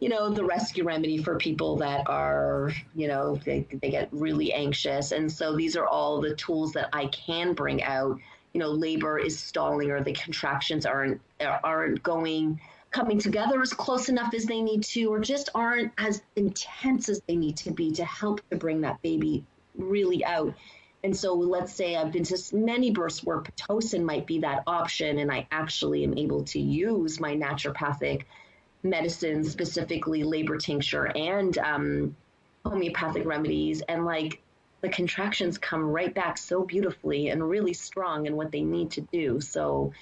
you 0.00 0.08
know 0.08 0.28
the 0.28 0.44
rescue 0.44 0.84
remedy 0.84 1.18
for 1.22 1.36
people 1.36 1.76
that 1.76 2.02
are 2.06 2.72
you 2.94 3.06
know 3.06 3.36
they, 3.44 3.66
they 3.80 3.90
get 3.90 4.08
really 4.10 4.52
anxious. 4.52 5.12
And 5.12 5.30
so 5.30 5.54
these 5.54 5.76
are 5.76 5.86
all 5.86 6.20
the 6.20 6.34
tools 6.34 6.72
that 6.72 6.88
i 6.92 7.06
can 7.06 7.52
bring 7.52 7.82
out 7.82 8.18
you 8.52 8.60
know 8.60 8.70
labor 8.70 9.18
is 9.18 9.38
stalling 9.38 9.90
or 9.90 10.02
the 10.02 10.12
contractions 10.12 10.86
aren't 10.86 11.20
aren't 11.40 12.02
going 12.02 12.60
coming 12.90 13.18
together 13.18 13.60
as 13.60 13.72
close 13.72 14.08
enough 14.08 14.34
as 14.34 14.46
they 14.46 14.60
need 14.60 14.82
to 14.82 15.04
or 15.06 15.20
just 15.20 15.48
aren't 15.54 15.92
as 15.98 16.22
intense 16.36 17.08
as 17.08 17.20
they 17.26 17.36
need 17.36 17.56
to 17.56 17.70
be 17.70 17.92
to 17.92 18.04
help 18.04 18.40
to 18.50 18.56
bring 18.56 18.80
that 18.80 19.00
baby 19.02 19.44
really 19.76 20.24
out. 20.24 20.52
And 21.02 21.16
so 21.16 21.34
let's 21.34 21.72
say 21.72 21.96
I've 21.96 22.12
been 22.12 22.24
to 22.24 22.38
many 22.52 22.90
births 22.90 23.24
where 23.24 23.40
Pitocin 23.40 24.02
might 24.02 24.26
be 24.26 24.40
that 24.40 24.64
option, 24.66 25.18
and 25.18 25.32
I 25.32 25.46
actually 25.50 26.04
am 26.04 26.18
able 26.18 26.44
to 26.44 26.60
use 26.60 27.20
my 27.20 27.34
naturopathic 27.34 28.24
medicine, 28.82 29.44
specifically 29.44 30.24
labor 30.24 30.58
tincture 30.58 31.06
and 31.16 31.56
um, 31.58 32.16
homeopathic 32.66 33.24
remedies, 33.24 33.80
and 33.82 34.04
like 34.04 34.42
the 34.80 34.88
contractions 34.88 35.58
come 35.58 35.82
right 35.82 36.14
back 36.14 36.38
so 36.38 36.64
beautifully 36.64 37.28
and 37.28 37.48
really 37.48 37.74
strong 37.74 38.26
in 38.26 38.36
what 38.36 38.50
they 38.50 38.62
need 38.62 38.90
to 38.92 39.00
do. 39.12 39.40
So 39.40 39.92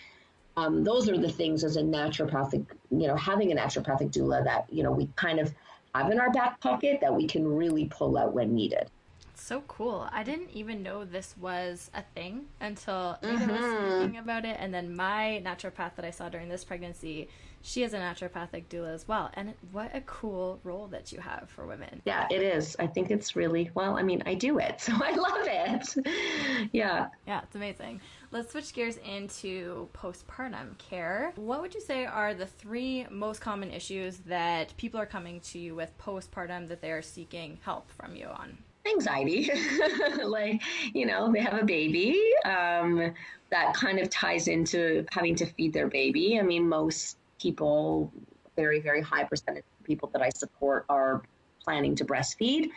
um, 0.57 0.85
those 0.85 1.09
are 1.09 1.17
the 1.17 1.31
things 1.31 1.65
as 1.65 1.77
a 1.77 1.83
naturopathic, 1.83 2.67
you 2.91 3.07
know, 3.07 3.17
having 3.17 3.53
a 3.53 3.57
naturopathic 3.57 4.13
doula 4.13 4.43
that, 4.45 4.67
you 4.73 4.83
know, 4.83 4.93
we 4.93 5.09
kind 5.17 5.39
of 5.39 5.55
have 5.95 6.11
in 6.11 6.19
our 6.19 6.31
back 6.33 6.61
pocket 6.61 6.99
that 7.01 7.15
we 7.15 7.27
can 7.27 7.47
really 7.47 7.87
pull 7.87 8.19
out 8.19 8.35
when 8.35 8.55
needed. 8.55 8.91
So 9.35 9.63
cool. 9.69 10.09
I 10.13 10.25
didn't 10.25 10.51
even 10.51 10.83
know 10.83 11.05
this 11.05 11.37
was 11.39 11.91
a 11.95 12.03
thing 12.03 12.47
until 12.61 13.19
mm-hmm. 13.23 13.51
was 13.51 14.01
speaking 14.01 14.19
about 14.19 14.45
it. 14.45 14.57
And 14.59 14.75
then 14.75 14.95
my 14.95 15.43
naturopath 15.45 15.95
that 15.95 16.05
I 16.05 16.11
saw 16.11 16.29
during 16.29 16.49
this 16.49 16.65
pregnancy 16.65 17.29
she 17.69 17.83
is 17.83 17.93
a 17.93 17.99
naturopathic 17.99 18.65
doula 18.71 18.95
as 18.95 19.07
well. 19.07 19.31
And 19.35 19.53
what 19.73 19.95
a 19.95 20.01
cool 20.01 20.59
role 20.65 20.87
that 20.87 21.13
you 21.13 21.21
have 21.21 21.51
for 21.51 21.67
women. 21.67 22.01
Yeah, 22.07 22.27
it 22.31 22.43
is. 22.43 22.75
I 22.79 22.87
think 22.87 23.11
it's 23.11 23.37
really, 23.37 23.71
well, 23.75 23.99
I 23.99 24.03
mean, 24.03 24.23
I 24.25 24.33
do 24.33 24.59
it, 24.59 24.81
so 24.81 24.95
I 24.95 25.11
love 25.11 25.47
it. 25.47 26.69
yeah. 26.73 27.09
Yeah, 27.27 27.43
it's 27.43 27.55
amazing. 27.55 28.01
Let's 28.31 28.53
switch 28.53 28.73
gears 28.73 28.97
into 28.97 29.87
postpartum 29.93 30.79
care. 30.79 31.35
What 31.37 31.61
would 31.61 31.75
you 31.75 31.83
say 31.83 32.07
are 32.07 32.33
the 32.33 32.47
three 32.47 33.07
most 33.11 33.43
common 33.43 33.71
issues 33.71 34.17
that 34.21 34.75
people 34.79 34.99
are 34.99 35.07
coming 35.07 35.41
to 35.41 35.59
you 35.59 35.75
with 35.75 35.93
postpartum 35.99 36.69
that 36.69 36.81
they 36.81 36.91
are 36.91 37.03
seeking 37.03 37.59
help 37.63 37.91
from 37.91 38.17
you 38.17 38.27
on? 38.27 38.57
anxiety 38.91 39.51
like 40.25 40.63
you 40.95 41.05
know 41.05 41.31
they 41.31 41.41
have 41.41 41.61
a 41.61 41.65
baby 41.65 42.19
um, 42.47 43.13
that 43.51 43.75
kind 43.75 43.99
of 43.99 44.09
ties 44.09 44.49
into 44.49 45.05
having 45.11 45.35
to 45.35 45.45
feed 45.45 45.75
their 45.75 45.89
baby 45.89 46.39
i 46.39 46.43
mean 46.43 46.67
most 46.67 47.19
people, 47.41 48.13
very, 48.57 48.81
very 48.81 49.03
high 49.03 49.25
percentage 49.25 49.65
of 49.79 49.85
people 49.85 50.09
that 50.13 50.23
I 50.23 50.31
support 50.31 50.85
are 50.89 51.23
planning 51.63 51.95
to 51.97 52.05
breastfeed. 52.05 52.71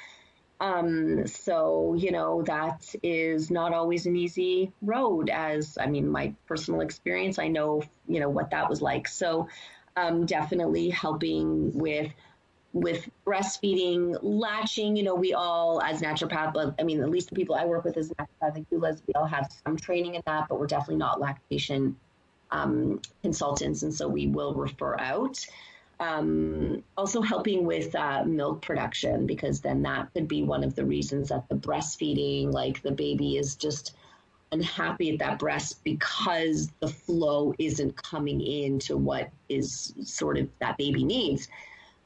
Um, 0.59 1.25
so, 1.25 1.95
you 1.97 2.11
know, 2.11 2.43
that 2.43 2.93
is 3.01 3.49
not 3.49 3.73
always 3.73 4.05
an 4.05 4.15
easy 4.15 4.71
road, 4.83 5.31
as 5.31 5.75
I 5.81 5.87
mean, 5.87 6.07
my 6.07 6.35
personal 6.47 6.81
experience, 6.81 7.39
I 7.39 7.47
know, 7.47 7.81
you 8.07 8.19
know, 8.19 8.29
what 8.29 8.51
that 8.51 8.69
was 8.69 8.79
like. 8.79 9.07
So, 9.07 9.47
um, 9.97 10.25
definitely 10.25 10.89
helping 10.89 11.73
with 11.73 12.13
with 12.73 13.09
breastfeeding, 13.25 14.17
latching, 14.21 14.95
you 14.95 15.03
know, 15.03 15.15
we 15.15 15.33
all 15.33 15.81
as 15.81 16.01
naturopath, 16.01 16.53
but 16.53 16.73
I 16.79 16.83
mean, 16.83 17.01
at 17.01 17.09
least 17.09 17.29
the 17.29 17.35
people 17.35 17.55
I 17.55 17.65
work 17.65 17.83
with 17.83 17.97
as 17.97 18.11
naturopathic 18.11 18.65
doulas, 18.71 19.01
we 19.07 19.13
all 19.15 19.25
have 19.25 19.49
some 19.65 19.75
training 19.75 20.15
in 20.15 20.21
that, 20.25 20.47
but 20.47 20.57
we're 20.57 20.67
definitely 20.67 20.95
not 20.95 21.19
lactation 21.19 21.97
um, 22.51 23.01
consultants, 23.21 23.83
and 23.83 23.93
so 23.93 24.07
we 24.07 24.27
will 24.27 24.53
refer 24.53 24.97
out. 24.99 25.45
Um, 25.99 26.83
also 26.97 27.21
helping 27.21 27.63
with 27.63 27.93
uh, 27.93 28.23
milk 28.23 28.63
production 28.63 29.27
because 29.27 29.61
then 29.61 29.83
that 29.83 30.11
could 30.13 30.27
be 30.27 30.41
one 30.41 30.63
of 30.63 30.73
the 30.75 30.83
reasons 30.83 31.29
that 31.29 31.47
the 31.47 31.55
breastfeeding, 31.55 32.51
like 32.51 32.81
the 32.81 32.91
baby 32.91 33.37
is 33.37 33.55
just 33.55 33.95
unhappy 34.51 35.11
at 35.11 35.19
that 35.19 35.39
breast 35.39 35.83
because 35.83 36.71
the 36.79 36.87
flow 36.87 37.53
isn't 37.59 37.95
coming 38.01 38.41
into 38.41 38.97
what 38.97 39.29
is 39.47 39.93
sort 40.03 40.37
of 40.37 40.49
that 40.59 40.77
baby 40.77 41.03
needs. 41.03 41.47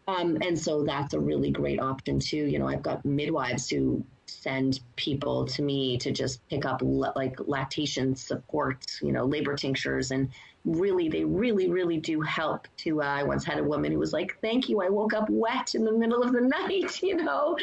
Um, 0.08 0.38
and 0.42 0.60
so 0.60 0.84
that's 0.84 1.14
a 1.14 1.20
really 1.20 1.50
great 1.50 1.80
option 1.80 2.20
too. 2.20 2.46
You 2.46 2.60
know, 2.60 2.68
I've 2.68 2.84
got 2.84 3.04
midwives 3.06 3.70
who 3.70 4.04
send 4.28 4.80
people 4.96 5.46
to 5.46 5.62
me 5.62 5.98
to 5.98 6.12
just 6.12 6.48
pick 6.50 6.66
up 6.66 6.82
like 6.84 7.36
lactation 7.48 8.16
support, 8.16 8.86
you 9.02 9.12
know, 9.12 9.26
labor 9.26 9.56
tinctures, 9.56 10.12
and 10.12 10.30
really, 10.66 11.10
they 11.10 11.24
really, 11.24 11.70
really 11.70 11.98
do 11.98 12.22
help. 12.22 12.68
To 12.78 13.02
uh, 13.02 13.06
I 13.06 13.24
once 13.24 13.44
had 13.44 13.60
a 13.60 13.64
woman 13.64 13.92
who 13.92 14.00
was 14.00 14.14
like, 14.14 14.38
"Thank 14.42 14.70
you, 14.70 14.82
I 14.82 14.90
woke 14.90 15.14
up 15.14 15.30
wet 15.30 15.76
in 15.76 15.86
the 15.86 15.92
middle 15.92 16.22
of 16.22 16.34
the 16.34 16.42
night," 16.58 17.00
you 17.04 17.16
know. 17.16 17.58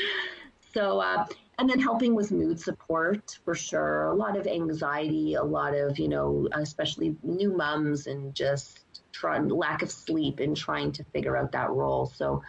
So, 0.72 1.01
uh, 1.01 1.27
and 1.59 1.68
then 1.68 1.79
helping 1.79 2.14
with 2.14 2.33
mood 2.33 2.59
support 2.59 3.38
for 3.44 3.55
sure. 3.55 4.07
A 4.07 4.14
lot 4.14 4.37
of 4.37 4.46
anxiety, 4.46 5.35
a 5.35 5.44
lot 5.44 5.75
of 5.75 5.98
you 5.98 6.09
know, 6.09 6.48
especially 6.53 7.16
new 7.22 7.57
mums 7.57 8.07
and 8.07 8.35
just 8.35 8.81
trying 9.12 9.48
lack 9.48 9.83
of 9.83 9.90
sleep 9.90 10.40
and 10.40 10.57
trying 10.57 10.90
to 10.92 11.05
figure 11.05 11.37
out 11.37 11.53
that 11.53 11.70
role. 11.70 12.07
So 12.07 12.42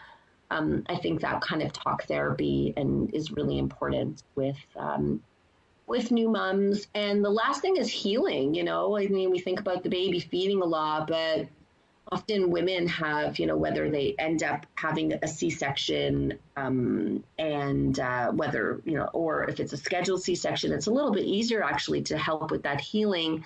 um, 0.54 0.84
I 0.88 0.96
think 0.96 1.22
that 1.22 1.42
kind 1.42 1.62
of 1.62 1.74
talk 1.74 2.04
therapy 2.04 2.74
and 2.78 3.13
is 3.13 3.32
really 3.32 3.58
important 3.58 4.24
with 4.36 4.58
um, 4.76 5.22
with 5.88 6.12
new 6.12 6.30
moms. 6.30 6.88
And 6.94 7.24
the 7.24 7.30
last 7.30 7.62
thing 7.62 7.78
is 7.78 7.89
healing. 7.89 8.54
You 8.54 8.63
know, 8.63 8.98
I 8.98 9.08
mean, 9.08 9.32
we 9.32 9.39
think 9.39 9.60
about 9.60 9.84
the 9.84 9.89
baby 9.89 10.20
feeding 10.20 10.62
a 10.62 10.66
lot, 10.66 11.08
but 11.08 11.48
often 12.12 12.52
women 12.52 12.88
have, 12.88 13.39
you 13.39 13.48
know, 13.48 13.58
whether 13.58 13.89
they 13.89 14.16
end 14.20 14.44
up 14.44 14.66
having 14.76 15.13
a 15.13 15.28
C-section 15.28 16.38
um, 16.56 17.24
and 17.39 18.00
uh, 18.00 18.32
whether, 18.32 18.82
you 18.86 18.98
know, 18.98 19.10
or 19.13 19.50
if 19.50 19.60
it's 19.60 19.74
a 19.74 19.78
scheduled 19.78 20.22
C-section, 20.22 20.72
it's 20.72 20.88
a 20.88 20.92
little 20.92 21.12
bit 21.12 21.26
easier 21.26 21.63
actually 21.63 22.02
to 22.04 22.18
help 22.18 22.52
with 22.52 22.63
that 22.63 22.80
healing 22.80 23.44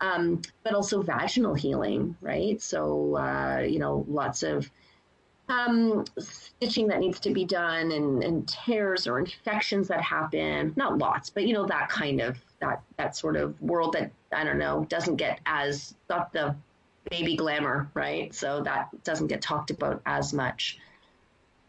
um, 0.00 0.40
but 0.62 0.74
also 0.74 1.02
vaginal 1.02 1.54
healing, 1.54 2.16
right? 2.20 2.60
So, 2.60 3.16
uh, 3.16 3.60
you 3.68 3.78
know, 3.78 4.04
lots 4.08 4.42
of 4.42 4.70
um, 5.50 6.04
stitching 6.18 6.86
that 6.88 7.00
needs 7.00 7.20
to 7.20 7.30
be 7.30 7.44
done 7.44 7.92
and, 7.92 8.22
and 8.22 8.48
tears 8.48 9.06
or 9.06 9.18
infections 9.18 9.88
that 9.88 10.00
happen. 10.00 10.72
Not 10.76 10.98
lots, 10.98 11.30
but, 11.30 11.46
you 11.46 11.54
know, 11.54 11.66
that 11.66 11.88
kind 11.88 12.20
of, 12.20 12.38
that, 12.60 12.82
that 12.96 13.16
sort 13.16 13.36
of 13.36 13.60
world 13.60 13.94
that, 13.94 14.10
I 14.32 14.44
don't 14.44 14.58
know, 14.58 14.86
doesn't 14.88 15.16
get 15.16 15.40
as, 15.46 15.94
not 16.08 16.32
the 16.32 16.54
baby 17.10 17.36
glamour, 17.36 17.90
right? 17.94 18.34
So 18.34 18.62
that 18.62 18.88
doesn't 19.04 19.26
get 19.26 19.42
talked 19.42 19.70
about 19.70 20.00
as 20.06 20.32
much. 20.32 20.78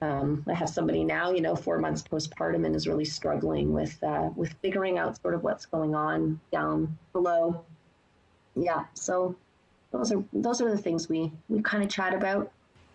Um, 0.02 0.44
I 0.48 0.54
have 0.54 0.70
somebody 0.70 1.04
now, 1.04 1.32
you 1.32 1.42
know, 1.42 1.56
four 1.56 1.78
months 1.78 2.02
postpartum 2.02 2.66
and 2.66 2.76
is 2.76 2.88
really 2.88 3.06
struggling 3.06 3.72
with 3.72 4.04
uh, 4.04 4.32
with 4.36 4.52
figuring 4.54 4.98
out 4.98 5.22
sort 5.22 5.36
of 5.36 5.44
what's 5.44 5.68
going 5.68 5.94
on 5.94 6.40
down 6.52 6.98
below 7.14 7.64
yeah, 8.56 8.86
so 8.94 9.36
those 9.92 10.12
are 10.12 10.24
those 10.34 10.62
are 10.62 10.70
the 10.70 10.78
things 10.78 11.10
we 11.10 11.32
we 11.50 11.62
kind 11.62 11.84
of 11.84 11.90
chat 11.90 12.14
about. 12.14 12.52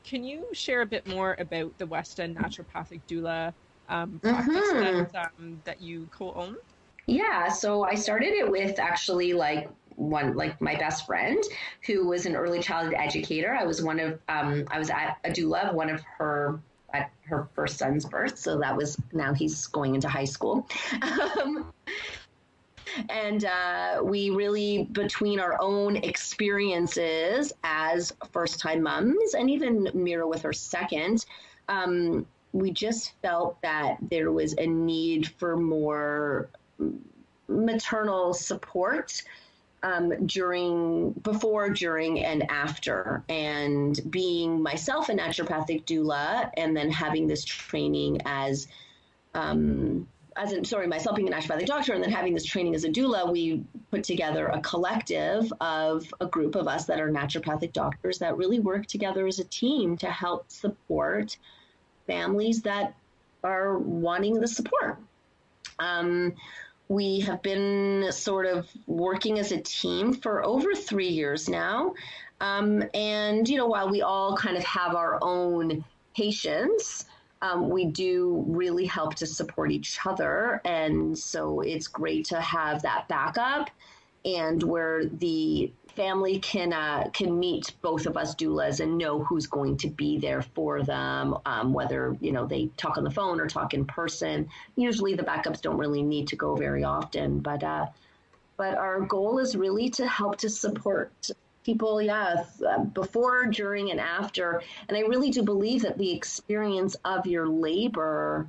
Can 0.06 0.22
you 0.22 0.46
share 0.52 0.82
a 0.82 0.86
bit 0.86 1.06
more 1.08 1.34
about 1.38 1.76
the 1.78 1.86
West 1.86 2.20
End 2.20 2.36
Naturopathic 2.36 3.00
Doula 3.08 3.52
um, 3.88 4.20
practice 4.22 4.54
mm-hmm. 4.54 5.12
that, 5.12 5.32
um, 5.38 5.60
that 5.64 5.82
you 5.82 6.08
co-own? 6.12 6.56
Yeah, 7.06 7.48
so 7.48 7.84
I 7.84 7.96
started 7.96 8.32
it 8.32 8.48
with 8.48 8.78
actually 8.78 9.32
like 9.32 9.68
one 9.96 10.36
like 10.36 10.60
my 10.60 10.76
best 10.76 11.06
friend 11.06 11.42
who 11.86 12.06
was 12.06 12.26
an 12.26 12.36
early 12.36 12.60
childhood 12.60 12.94
educator. 12.96 13.56
I 13.58 13.64
was 13.64 13.82
one 13.82 13.98
of 13.98 14.20
um, 14.28 14.64
I 14.70 14.78
was 14.78 14.90
at 14.90 15.18
a 15.24 15.30
doula 15.30 15.70
of 15.70 15.74
one 15.74 15.90
of 15.90 16.00
her 16.18 16.60
at 16.92 17.10
her 17.24 17.48
first 17.54 17.78
son's 17.78 18.04
birth, 18.04 18.38
so 18.38 18.58
that 18.58 18.76
was 18.76 18.96
now 19.12 19.34
he's 19.34 19.66
going 19.66 19.94
into 19.96 20.08
high 20.08 20.24
school. 20.24 20.68
Um, 21.40 21.72
and 23.08 23.44
uh, 23.44 24.00
we 24.02 24.30
really, 24.30 24.84
between 24.92 25.40
our 25.40 25.60
own 25.60 25.96
experiences 25.96 27.52
as 27.64 28.12
first 28.32 28.60
time 28.60 28.82
moms 28.82 29.34
and 29.34 29.50
even 29.50 29.90
Mira 29.94 30.26
with 30.26 30.42
her 30.42 30.52
second, 30.52 31.24
um, 31.68 32.26
we 32.52 32.70
just 32.70 33.12
felt 33.22 33.60
that 33.62 33.96
there 34.10 34.32
was 34.32 34.54
a 34.58 34.66
need 34.66 35.28
for 35.38 35.56
more 35.56 36.48
maternal 37.48 38.32
support 38.34 39.22
um, 39.82 40.26
during, 40.26 41.12
before, 41.22 41.68
during, 41.70 42.24
and 42.24 42.50
after. 42.50 43.22
And 43.28 43.98
being 44.10 44.62
myself 44.62 45.08
a 45.08 45.12
naturopathic 45.12 45.84
doula 45.84 46.50
and 46.56 46.76
then 46.76 46.90
having 46.90 47.26
this 47.26 47.44
training 47.44 48.20
as 48.24 48.68
um, 49.34 50.08
as 50.36 50.52
in, 50.52 50.64
sorry, 50.64 50.86
myself 50.86 51.16
being 51.16 51.32
a 51.32 51.36
naturopathic 51.36 51.66
doctor 51.66 51.94
and 51.94 52.02
then 52.02 52.10
having 52.10 52.34
this 52.34 52.44
training 52.44 52.74
as 52.74 52.84
a 52.84 52.88
doula, 52.88 53.30
we 53.30 53.64
put 53.90 54.04
together 54.04 54.48
a 54.48 54.60
collective 54.60 55.52
of 55.60 56.12
a 56.20 56.26
group 56.26 56.54
of 56.54 56.68
us 56.68 56.84
that 56.84 57.00
are 57.00 57.10
naturopathic 57.10 57.72
doctors 57.72 58.18
that 58.18 58.36
really 58.36 58.60
work 58.60 58.86
together 58.86 59.26
as 59.26 59.38
a 59.38 59.44
team 59.44 59.96
to 59.96 60.10
help 60.10 60.50
support 60.50 61.38
families 62.06 62.62
that 62.62 62.94
are 63.42 63.78
wanting 63.78 64.34
the 64.34 64.48
support. 64.48 64.98
Um, 65.78 66.34
we 66.88 67.20
have 67.20 67.42
been 67.42 68.12
sort 68.12 68.46
of 68.46 68.68
working 68.86 69.38
as 69.38 69.52
a 69.52 69.60
team 69.60 70.12
for 70.12 70.44
over 70.44 70.74
three 70.74 71.08
years 71.08 71.48
now. 71.48 71.94
Um, 72.40 72.84
and, 72.94 73.48
you 73.48 73.56
know, 73.56 73.66
while 73.66 73.90
we 73.90 74.02
all 74.02 74.36
kind 74.36 74.56
of 74.56 74.64
have 74.64 74.94
our 74.94 75.18
own 75.22 75.84
patients, 76.14 77.06
um, 77.42 77.68
we 77.68 77.84
do 77.84 78.44
really 78.46 78.86
help 78.86 79.14
to 79.16 79.26
support 79.26 79.70
each 79.70 79.98
other. 80.04 80.60
And 80.64 81.16
so 81.18 81.60
it's 81.60 81.86
great 81.86 82.24
to 82.26 82.40
have 82.40 82.82
that 82.82 83.08
backup 83.08 83.70
and 84.24 84.62
where 84.62 85.06
the 85.06 85.72
family 85.94 86.38
can 86.40 86.72
uh, 86.72 87.08
can 87.12 87.38
meet 87.38 87.72
both 87.80 88.06
of 88.06 88.16
us 88.16 88.34
doulas 88.34 88.80
and 88.80 88.98
know 88.98 89.22
who's 89.22 89.46
going 89.46 89.76
to 89.78 89.88
be 89.88 90.18
there 90.18 90.42
for 90.42 90.82
them, 90.82 91.36
um, 91.46 91.72
whether 91.72 92.16
you 92.20 92.32
know 92.32 92.46
they 92.46 92.66
talk 92.76 92.98
on 92.98 93.04
the 93.04 93.10
phone 93.10 93.40
or 93.40 93.46
talk 93.46 93.72
in 93.72 93.84
person. 93.84 94.48
Usually, 94.76 95.14
the 95.14 95.22
backups 95.22 95.62
don't 95.62 95.78
really 95.78 96.02
need 96.02 96.28
to 96.28 96.36
go 96.36 96.54
very 96.54 96.84
often, 96.84 97.38
but 97.38 97.62
uh, 97.62 97.86
but 98.56 98.74
our 98.76 99.00
goal 99.00 99.38
is 99.38 99.56
really 99.56 99.88
to 99.90 100.06
help 100.06 100.36
to 100.38 100.50
support 100.50 101.30
people, 101.66 102.00
yeah, 102.00 102.44
uh, 102.66 102.84
before, 102.84 103.46
during, 103.46 103.90
and 103.90 103.98
after. 103.98 104.62
And 104.88 104.96
I 104.96 105.00
really 105.00 105.30
do 105.30 105.42
believe 105.42 105.82
that 105.82 105.98
the 105.98 106.12
experience 106.12 106.94
of 107.04 107.26
your 107.26 107.48
labor 107.48 108.46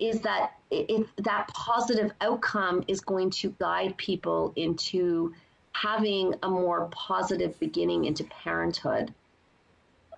is 0.00 0.20
that 0.22 0.54
if 0.70 1.06
that 1.16 1.46
positive 1.48 2.10
outcome 2.20 2.84
is 2.88 3.00
going 3.00 3.30
to 3.30 3.54
guide 3.60 3.96
people 3.96 4.52
into 4.56 5.32
having 5.72 6.34
a 6.42 6.50
more 6.50 6.88
positive 6.90 7.58
beginning 7.60 8.04
into 8.04 8.24
parenthood. 8.24 9.14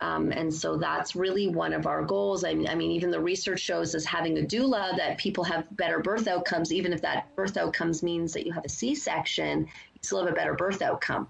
Um, 0.00 0.32
and 0.32 0.52
so 0.52 0.78
that's 0.78 1.14
really 1.14 1.48
one 1.48 1.74
of 1.74 1.86
our 1.86 2.02
goals. 2.02 2.44
I 2.44 2.54
mean, 2.54 2.66
I 2.66 2.74
mean, 2.74 2.92
even 2.92 3.10
the 3.10 3.20
research 3.20 3.60
shows 3.60 3.94
us 3.94 4.06
having 4.06 4.38
a 4.38 4.42
doula 4.42 4.96
that 4.96 5.18
people 5.18 5.44
have 5.44 5.64
better 5.76 5.98
birth 5.98 6.26
outcomes, 6.26 6.72
even 6.72 6.94
if 6.94 7.02
that 7.02 7.34
birth 7.36 7.58
outcomes 7.58 8.02
means 8.02 8.32
that 8.32 8.46
you 8.46 8.52
have 8.52 8.64
a 8.64 8.70
C-section, 8.70 9.66
you 9.66 10.00
still 10.00 10.24
have 10.24 10.32
a 10.32 10.34
better 10.34 10.54
birth 10.54 10.80
outcome 10.80 11.28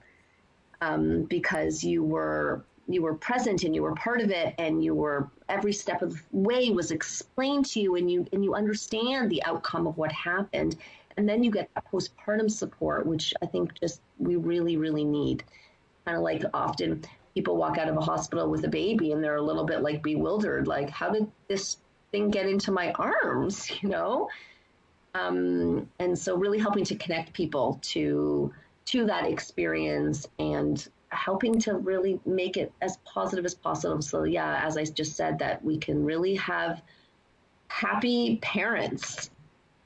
um, 0.81 1.25
because 1.25 1.85
you 1.85 2.03
were 2.03 2.65
you 2.89 3.03
were 3.03 3.15
present 3.15 3.63
and 3.63 3.75
you 3.75 3.83
were 3.83 3.95
part 3.95 4.21
of 4.21 4.31
it 4.31 4.55
and 4.59 4.83
you 4.83 4.95
were 4.95 5.29
every 5.49 5.73
step 5.73 6.03
of 6.03 6.15
the 6.15 6.23
way 6.33 6.71
was 6.71 6.91
explained 6.91 7.65
to 7.65 7.81
you 7.81 7.97
and 7.97 8.11
you 8.11 8.27
and 8.33 8.45
you 8.45 8.55
understand 8.55 9.31
the 9.31 9.43
outcome 9.45 9.87
of 9.87 9.97
what 9.97 10.11
happened. 10.13 10.77
And 11.17 11.29
then 11.29 11.45
you 11.45 11.51
get 11.51 11.69
that 11.75 11.85
postpartum 11.93 12.51
support 12.51 13.05
which 13.05 13.35
i 13.43 13.47
think 13.47 13.79
just 13.81 14.01
we 14.19 14.37
really 14.37 14.77
really 14.77 15.05
need. 15.05 15.45
Kind 16.05 16.17
of 16.17 16.23
like 16.23 16.43
often 16.55 17.05
people 17.35 17.57
walk 17.57 17.79
out 17.79 17.89
of 17.89 17.97
a 17.97 18.01
hospital 18.01 18.51
with 18.51 18.65
a 18.65 18.69
baby 18.69 19.13
and 19.13 19.23
they're 19.23 19.37
a 19.37 19.43
little 19.43 19.65
bit 19.65 19.83
like 19.83 20.03
bewildered 20.03 20.67
like 20.67 20.91
how 20.91 21.11
did 21.11 21.31
this 21.47 21.77
thing 22.11 22.31
get 22.31 22.47
into 22.47 22.73
my 22.73 22.93
arms 22.93 23.71
you 23.83 23.89
know? 23.89 24.29
Um, 25.13 25.89
and 25.99 26.17
so 26.17 26.37
really 26.37 26.59
helping 26.59 26.85
to 26.85 26.95
connect 26.95 27.33
people 27.33 27.81
to 27.83 28.53
to 28.87 29.07
that 29.07 29.25
experience 29.27 30.27
and 30.39 30.89
helping 31.11 31.59
to 31.61 31.75
really 31.75 32.21
make 32.25 32.57
it 32.57 32.73
as 32.83 32.99
positive 33.05 33.45
as 33.45 33.55
possible. 33.55 34.01
So, 34.01 34.25
yeah, 34.25 34.65
as 34.65 34.77
I 34.77 34.85
just 34.85 35.17
said, 35.17 35.39
that 35.41 35.65
we 35.65 35.77
can 35.79 36.05
really 36.05 36.35
have 36.37 36.83
happy 37.69 38.37
parents 38.43 39.31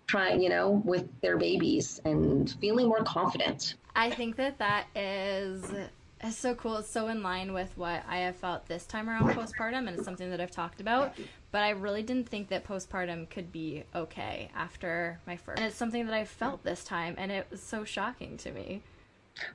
trying, 0.06 0.42
you 0.42 0.50
know, 0.50 0.82
with 0.84 1.08
their 1.22 1.36
babies 1.36 2.00
and 2.04 2.54
feeling 2.60 2.88
more 2.88 3.02
confident. 3.04 3.74
I 3.96 4.10
think 4.10 4.36
that 4.36 4.58
that 4.58 4.86
is 4.94 5.64
so 6.30 6.54
cool. 6.54 6.78
It's 6.78 6.90
so 6.90 7.08
in 7.08 7.22
line 7.22 7.52
with 7.52 7.76
what 7.76 8.02
I 8.08 8.18
have 8.18 8.36
felt 8.36 8.66
this 8.66 8.86
time 8.86 9.08
around 9.08 9.30
postpartum, 9.30 9.86
and 9.86 9.90
it's 9.90 10.04
something 10.04 10.30
that 10.30 10.40
I've 10.40 10.50
talked 10.50 10.80
about. 10.80 11.14
But 11.54 11.62
I 11.62 11.70
really 11.70 12.02
didn't 12.02 12.28
think 12.28 12.48
that 12.48 12.64
postpartum 12.64 13.30
could 13.30 13.52
be 13.52 13.84
okay 13.94 14.50
after 14.56 15.20
my 15.24 15.36
first. 15.36 15.60
And 15.60 15.68
it's 15.68 15.76
something 15.76 16.04
that 16.06 16.12
I 16.12 16.24
felt 16.24 16.64
this 16.64 16.82
time, 16.82 17.14
and 17.16 17.30
it 17.30 17.46
was 17.48 17.62
so 17.62 17.84
shocking 17.84 18.36
to 18.38 18.50
me. 18.50 18.82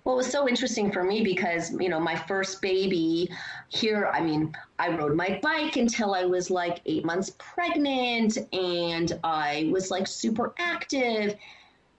Well, 0.05 0.15
it 0.15 0.19
was 0.19 0.31
so 0.31 0.47
interesting 0.47 0.93
for 0.93 1.03
me 1.03 1.25
because, 1.25 1.73
you 1.73 1.89
know, 1.89 1.99
my 1.99 2.15
first 2.15 2.61
baby 2.61 3.29
here, 3.67 4.09
I 4.13 4.21
mean, 4.21 4.55
I 4.79 4.95
rode 4.95 5.13
my 5.13 5.41
bike 5.43 5.75
until 5.75 6.13
I 6.13 6.23
was 6.23 6.49
like 6.49 6.79
eight 6.85 7.03
months 7.03 7.35
pregnant 7.37 8.37
and 8.53 9.19
I 9.21 9.67
was 9.69 9.91
like 9.91 10.07
super 10.07 10.53
active. 10.57 11.35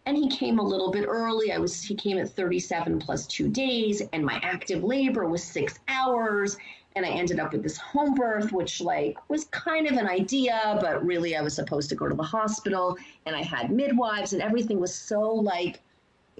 And 0.06 0.16
he 0.16 0.28
came 0.28 0.58
a 0.58 0.62
little 0.62 0.90
bit 0.90 1.06
early. 1.06 1.52
I 1.52 1.58
was 1.58 1.82
he 1.82 1.94
came 1.94 2.18
at 2.18 2.30
37 2.30 2.98
plus 2.98 3.26
two 3.26 3.48
days, 3.48 4.02
and 4.12 4.24
my 4.24 4.40
active 4.42 4.82
labor 4.82 5.26
was 5.26 5.42
six 5.42 5.78
hours. 5.88 6.56
And 6.96 7.06
I 7.06 7.10
ended 7.10 7.38
up 7.38 7.52
with 7.52 7.62
this 7.62 7.76
home 7.76 8.14
birth, 8.14 8.52
which 8.52 8.80
like 8.80 9.16
was 9.28 9.44
kind 9.46 9.86
of 9.86 9.92
an 9.92 10.08
idea, 10.08 10.76
but 10.80 11.04
really 11.04 11.36
I 11.36 11.40
was 11.40 11.54
supposed 11.54 11.88
to 11.90 11.94
go 11.94 12.08
to 12.08 12.14
the 12.16 12.22
hospital. 12.22 12.96
And 13.26 13.36
I 13.36 13.42
had 13.42 13.70
midwives, 13.70 14.32
and 14.32 14.42
everything 14.42 14.80
was 14.80 14.94
so 14.94 15.20
like 15.20 15.80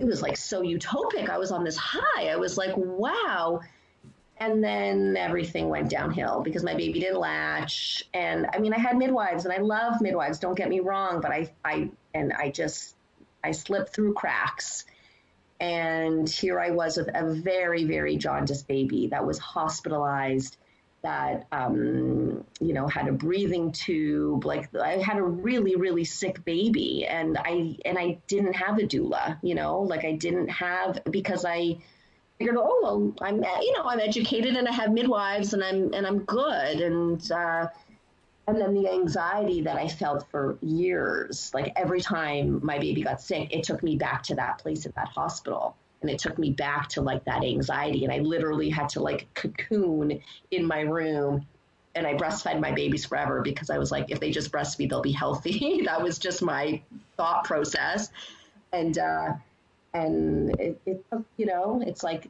it 0.01 0.07
was 0.07 0.23
like 0.23 0.37
so 0.37 0.63
utopic. 0.63 1.29
I 1.29 1.39
was 1.39 1.53
on 1.53 1.63
this 1.63 1.77
high. 1.77 2.29
I 2.29 2.37
was 2.37 2.57
like, 2.57 2.73
wow. 2.77 3.61
And 4.39 4.65
then 4.65 5.17
everything 5.19 5.69
went 5.69 5.91
downhill 5.91 6.41
because 6.41 6.65
my 6.65 6.75
baby 6.75 7.01
didn't 7.01 7.21
latch. 7.21 8.03
And 8.15 8.47
I 8.55 8.59
mean, 8.59 8.73
I 8.73 8.79
had 8.79 8.97
midwives 8.97 9.45
and 9.45 9.53
I 9.53 9.59
love 9.59 10.01
midwives, 10.01 10.39
don't 10.39 10.57
get 10.57 10.71
me 10.71 10.81
wrong, 10.81 11.21
but 11.21 11.31
I, 11.31 11.53
I, 11.65 11.91
and 12.15 12.33
I 12.33 12.51
just, 12.51 12.97
I 13.43 13.53
slipped 13.53 13.95
through 13.95 14.15
cracks. 14.15 14.85
And 15.61 16.29
here 16.29 16.59
I 16.59 16.71
was 16.71 16.97
with 16.97 17.09
a 17.15 17.35
very, 17.35 17.85
very 17.85 18.17
jaundiced 18.17 18.67
baby 18.67 19.09
that 19.09 19.27
was 19.27 19.39
hospitalized 19.39 20.57
that 21.03 21.47
um, 21.53 22.45
you 22.61 22.75
know 22.75 22.87
had 22.87 23.09
a 23.09 23.13
breathing 23.13 23.73
tube 23.73 24.45
like 24.45 24.75
i 24.77 24.99
had 24.99 25.17
a 25.17 25.23
really 25.23 25.77
really 25.77 26.05
sick 26.05 26.45
baby 26.45 27.07
and 27.07 27.39
i 27.39 27.77
and 27.85 27.99
i 27.99 28.19
didn't 28.27 28.53
have 28.53 28.79
a 28.79 28.83
doula 28.83 29.39
you 29.43 29.55
know 29.55 29.81
like 29.81 30.05
i 30.05 30.13
didn't 30.13 30.49
have 30.49 31.01
because 31.11 31.45
i 31.47 31.75
figured 32.39 32.57
oh 32.59 32.81
well 32.83 33.15
i'm 33.23 33.37
you 33.37 33.73
know 33.77 33.85
i'm 33.85 34.01
educated 34.01 34.57
and 34.57 34.69
i 34.69 34.73
have 34.73 34.93
midwives 34.93 35.55
and 35.55 35.65
i'm 35.65 35.93
and 35.95 36.07
i'm 36.07 36.19
good 36.21 36.81
and 36.81 37.33
uh, 37.33 37.67
and 38.51 38.61
then 38.61 38.75
the 38.75 38.91
anxiety 38.91 39.61
that 39.63 39.77
i 39.77 39.87
felt 39.87 40.29
for 40.31 40.59
years 40.63 41.51
like 41.55 41.73
every 41.77 42.01
time 42.01 42.61
my 42.65 42.79
baby 42.79 43.03
got 43.03 43.21
sick 43.21 43.49
it 43.53 43.63
took 43.63 43.83
me 43.83 43.97
back 43.97 44.23
to 44.25 44.35
that 44.35 44.59
place 44.59 44.87
at 44.87 44.95
that 44.95 45.09
hospital. 45.09 45.77
And 46.03 46.11
it 46.11 46.19
took 46.19 46.39
me 46.39 46.51
back 46.51 46.89
to 46.91 47.03
like 47.03 47.25
that 47.25 47.45
anxiety. 47.45 48.05
And 48.05 48.13
i 48.13 48.19
literally 48.19 48.71
had 48.71 48.89
to 48.91 49.01
like 49.03 49.33
cocoon 49.35 50.21
in 50.51 50.65
my 50.65 50.81
room. 50.81 51.47
And 51.95 52.07
i 52.07 52.15
breastfed 52.15 52.61
my 52.61 52.73
babies 52.73 53.05
forever 53.05 53.43
because 53.43 53.71
i 53.71 53.79
was 53.79 53.91
like 53.91 54.11
if 54.11 54.21
they 54.21 54.31
just 54.31 54.51
breastfeed 54.53 54.91
they'll 54.91 55.03
be 55.03 55.13
healthy. 55.13 55.83
That 55.85 56.03
was 56.03 56.19
just 56.19 56.43
my 56.43 56.81
thought 57.17 57.45
process. 57.45 58.11
And 58.73 58.99
uh 58.99 59.33
and 59.93 60.51
it, 60.61 60.81
it 60.87 61.05
you 61.37 61.47
know 61.47 61.83
it's 61.85 62.05
like 62.05 62.29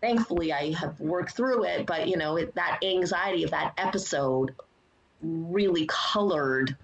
thankfully 0.00 0.52
i 0.52 0.72
have 0.74 0.98
worked 1.00 1.32
through 1.32 1.64
it 1.64 1.84
but 1.84 2.06
you 2.06 2.16
know 2.16 2.36
it, 2.36 2.54
that 2.54 2.78
anxiety 2.84 3.42
of 3.42 3.50
that 3.50 3.74
episode 3.76 4.54
really 5.22 5.86
colored 5.88 6.76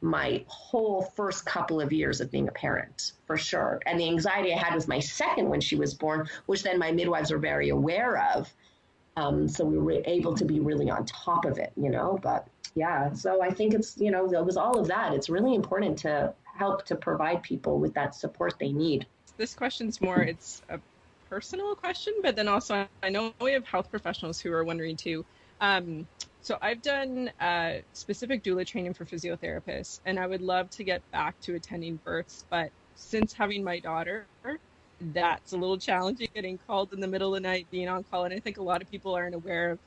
my 0.00 0.44
whole 0.48 1.02
first 1.02 1.46
couple 1.46 1.80
of 1.80 1.92
years 1.92 2.20
of 2.20 2.30
being 2.30 2.48
a 2.48 2.52
parent 2.52 3.12
for 3.26 3.36
sure. 3.36 3.80
And 3.86 3.98
the 3.98 4.08
anxiety 4.08 4.52
I 4.52 4.58
had 4.58 4.74
with 4.74 4.88
my 4.88 4.98
second 4.98 5.48
when 5.48 5.60
she 5.60 5.76
was 5.76 5.94
born, 5.94 6.28
which 6.46 6.64
then 6.64 6.78
my 6.78 6.90
midwives 6.90 7.30
were 7.30 7.38
very 7.38 7.68
aware 7.68 8.18
of. 8.34 8.52
Um, 9.16 9.46
so 9.46 9.64
we 9.64 9.78
were 9.78 10.02
able 10.04 10.34
to 10.34 10.44
be 10.44 10.58
really 10.58 10.90
on 10.90 11.06
top 11.06 11.44
of 11.44 11.58
it, 11.58 11.72
you 11.76 11.90
know. 11.90 12.18
But 12.20 12.48
yeah, 12.74 13.12
so 13.12 13.42
I 13.42 13.50
think 13.50 13.74
it's, 13.74 13.96
you 13.98 14.10
know, 14.10 14.24
it 14.32 14.44
was 14.44 14.56
all 14.56 14.78
of 14.78 14.88
that. 14.88 15.12
It's 15.12 15.28
really 15.28 15.54
important 15.54 15.98
to 15.98 16.34
help 16.44 16.84
to 16.86 16.96
provide 16.96 17.42
people 17.42 17.78
with 17.78 17.94
that 17.94 18.14
support 18.14 18.54
they 18.58 18.72
need. 18.72 19.06
This 19.36 19.54
question's 19.54 20.00
more, 20.00 20.20
it's 20.20 20.62
a 20.68 20.80
personal 21.30 21.74
question, 21.74 22.14
but 22.22 22.36
then 22.36 22.48
also 22.48 22.86
I 23.02 23.08
know 23.08 23.32
we 23.40 23.52
have 23.52 23.66
health 23.66 23.90
professionals 23.90 24.40
who 24.40 24.52
are 24.52 24.64
wondering 24.64 24.96
too. 24.96 25.24
Um, 25.60 26.06
so 26.42 26.58
I've 26.62 26.82
done 26.82 27.32
uh, 27.40 27.80
specific 27.94 28.44
doula 28.44 28.66
training 28.66 28.94
for 28.94 29.06
physiotherapists, 29.06 30.00
and 30.06 30.20
I 30.20 30.28
would 30.28 30.42
love 30.42 30.70
to 30.72 30.84
get 30.84 31.10
back 31.12 31.40
to 31.42 31.56
attending 31.56 31.98
births. 31.98 32.46
But 32.50 32.72
since 32.94 33.34
having 33.34 33.64
my 33.64 33.80
daughter, 33.80 34.28
that's 35.00 35.52
a 35.52 35.58
little 35.58 35.78
challenging. 35.78 36.28
Getting 36.34 36.58
called 36.58 36.92
in 36.94 37.00
the 37.00 37.08
middle 37.08 37.34
of 37.34 37.42
the 37.42 37.48
night, 37.48 37.70
being 37.70 37.88
on 37.88 38.04
call, 38.04 38.26
and 38.26 38.34
I 38.34 38.40
think 38.40 38.58
a 38.58 38.64
lot 38.64 38.82
of 38.82 38.90
people 38.90 39.14
aren't 39.14 39.36
aware 39.36 39.72
of 39.72 39.80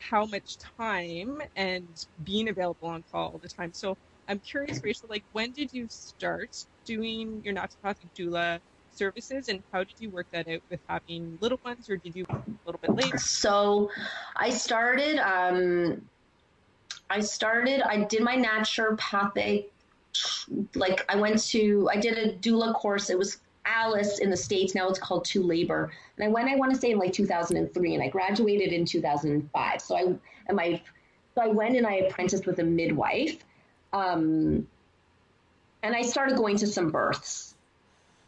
how 0.00 0.26
much 0.26 0.58
time 0.58 1.42
and 1.56 2.06
being 2.24 2.48
available 2.48 2.88
on 2.88 3.04
call 3.10 3.32
all 3.32 3.38
the 3.38 3.48
time. 3.48 3.72
So 3.74 3.98
I'm 4.28 4.40
curious, 4.40 4.82
Rachel, 4.84 5.08
like 5.10 5.24
when 5.32 5.52
did 5.52 5.72
you 5.72 5.88
start 5.88 6.56
doing 6.84 7.42
your 7.44 7.54
naturopathic 7.54 8.12
doula 8.18 8.60
services 8.96 9.48
and 9.48 9.62
how 9.72 9.80
did 9.84 9.94
you 9.98 10.10
work 10.10 10.26
that 10.32 10.48
out 10.48 10.60
with 10.70 10.80
having 10.88 11.38
little 11.40 11.60
ones 11.64 11.88
or 11.90 11.96
did 11.96 12.16
you 12.16 12.26
a 12.28 12.42
little 12.64 12.80
bit 12.80 12.94
late? 12.94 13.20
So 13.20 13.90
i 14.36 14.50
started 14.50 15.18
um 15.18 16.02
i 17.10 17.20
started 17.20 17.82
i 17.82 18.04
did 18.04 18.22
my 18.22 18.36
naturopathic 18.36 19.66
like 20.74 21.04
i 21.08 21.16
went 21.16 21.42
to 21.42 21.88
i 21.92 21.96
did 21.96 22.18
a 22.18 22.32
doula 22.38 22.74
course. 22.74 23.10
It 23.10 23.18
was 23.18 23.38
ALACE 23.66 24.20
in 24.20 24.30
the 24.30 24.36
states. 24.36 24.76
Now 24.76 24.88
it's 24.88 24.98
called 24.98 25.24
toLabor. 25.24 25.90
And 26.16 26.24
i 26.24 26.28
went 26.28 26.48
i 26.48 26.56
want 26.56 26.72
to 26.72 26.80
say 26.80 26.92
in 26.92 26.98
like 26.98 27.12
2003 27.12 27.94
and 27.94 28.02
i 28.02 28.08
graduated 28.08 28.72
in 28.72 28.84
2005 28.84 29.80
so 29.80 29.96
i 29.96 30.02
and 30.48 30.56
my 30.56 30.80
so 31.34 31.42
i 31.42 31.48
went 31.48 31.76
and 31.76 31.86
i 31.86 31.94
apprenticed 31.96 32.46
with 32.46 32.58
a 32.60 32.64
midwife 32.64 33.44
um 33.92 34.66
and 35.82 35.94
i 35.94 36.02
started 36.02 36.36
going 36.36 36.56
to 36.56 36.66
some 36.66 36.90
births 36.90 37.55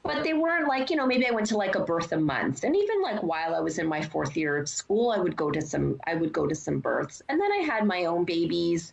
but 0.03 0.25
they 0.25 0.33
weren't 0.33 0.69
like 0.69 0.91
you 0.91 0.97
know 0.97 1.07
maybe 1.07 1.27
i 1.27 1.31
went 1.31 1.47
to 1.47 1.57
like 1.57 1.75
a 1.75 1.81
birth 1.81 2.13
a 2.13 2.17
month. 2.17 2.65
And 2.65 2.77
even 2.77 3.03
like 3.03 3.23
while 3.23 3.55
i 3.55 3.61
was 3.61 3.79
in 3.79 3.87
my 3.87 4.03
fourth 4.03 4.37
year 4.37 4.57
of 4.57 4.69
school 4.69 5.11
i 5.11 5.19
would 5.19 5.37
go 5.37 5.51
to 5.51 5.61
some 5.61 6.01
i 6.07 6.15
would 6.15 6.33
go 6.33 6.47
to 6.47 6.55
some 6.55 6.81
births. 6.81 7.23
And 7.29 7.41
then 7.41 7.53
i 7.53 7.59
had 7.59 7.87
my 7.87 8.05
own 8.05 8.25
babies. 8.25 8.93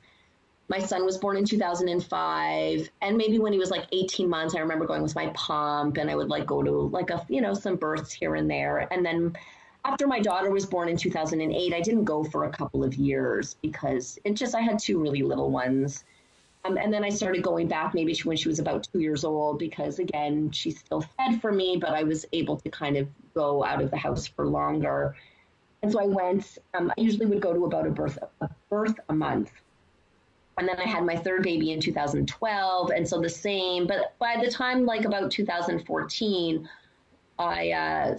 My 0.67 0.79
son 0.79 1.05
was 1.05 1.19
born 1.19 1.37
in 1.37 1.45
2005 1.45 2.89
and 3.01 3.17
maybe 3.17 3.37
when 3.37 3.53
he 3.53 3.59
was 3.59 3.69
like 3.69 3.85
18 3.91 4.27
months 4.27 4.55
i 4.55 4.59
remember 4.59 4.85
going 4.85 5.03
with 5.03 5.15
my 5.15 5.27
pump 5.27 5.97
and 5.97 6.09
i 6.09 6.15
would 6.15 6.29
like 6.29 6.45
go 6.45 6.63
to 6.63 6.71
like 6.71 7.11
a 7.11 7.25
you 7.29 7.41
know 7.41 7.53
some 7.53 7.75
births 7.75 8.11
here 8.11 8.35
and 8.35 8.49
there. 8.49 8.87
And 8.91 9.05
then 9.05 9.37
after 9.85 10.07
my 10.07 10.19
daughter 10.19 10.49
was 10.49 10.65
born 10.65 10.89
in 10.89 10.97
2008 10.97 11.73
i 11.73 11.81
didn't 11.81 12.05
go 12.05 12.23
for 12.23 12.45
a 12.45 12.49
couple 12.49 12.83
of 12.83 12.95
years 12.95 13.55
because 13.61 14.17
it 14.23 14.33
just 14.33 14.55
i 14.55 14.61
had 14.61 14.79
two 14.79 14.99
really 14.99 15.21
little 15.21 15.51
ones 15.51 16.03
um, 16.65 16.77
and 16.77 16.91
then 16.91 17.03
I 17.03 17.09
started 17.09 17.43
going 17.43 17.67
back 17.67 17.93
maybe 17.93 18.15
when 18.23 18.37
she 18.37 18.47
was 18.47 18.59
about 18.59 18.87
two 18.91 18.99
years 18.99 19.23
old 19.23 19.59
because, 19.59 19.99
again, 19.99 20.49
she 20.51 20.71
still 20.71 21.01
fed 21.01 21.39
for 21.41 21.51
me, 21.51 21.77
but 21.79 21.91
I 21.91 22.03
was 22.03 22.25
able 22.33 22.57
to 22.57 22.69
kind 22.69 22.97
of 22.97 23.07
go 23.33 23.63
out 23.63 23.81
of 23.81 23.91
the 23.91 23.97
house 23.97 24.25
for 24.25 24.47
longer. 24.47 25.15
And 25.83 25.91
so 25.91 26.01
I 26.01 26.07
went, 26.07 26.57
um, 26.73 26.91
I 26.97 27.01
usually 27.01 27.27
would 27.27 27.41
go 27.41 27.53
to 27.53 27.65
about 27.65 27.85
a 27.85 27.91
birth, 27.91 28.17
a 28.41 28.49
birth 28.69 28.95
a 29.09 29.13
month. 29.13 29.51
And 30.57 30.67
then 30.67 30.79
I 30.79 30.87
had 30.87 31.05
my 31.05 31.15
third 31.15 31.43
baby 31.43 31.71
in 31.71 31.79
2012. 31.79 32.91
And 32.91 33.07
so 33.07 33.21
the 33.21 33.29
same, 33.29 33.85
but 33.85 34.17
by 34.17 34.41
the 34.43 34.49
time 34.49 34.85
like 34.85 35.05
about 35.05 35.29
2014, 35.29 36.69
I, 37.37 37.71
uh, 37.71 38.17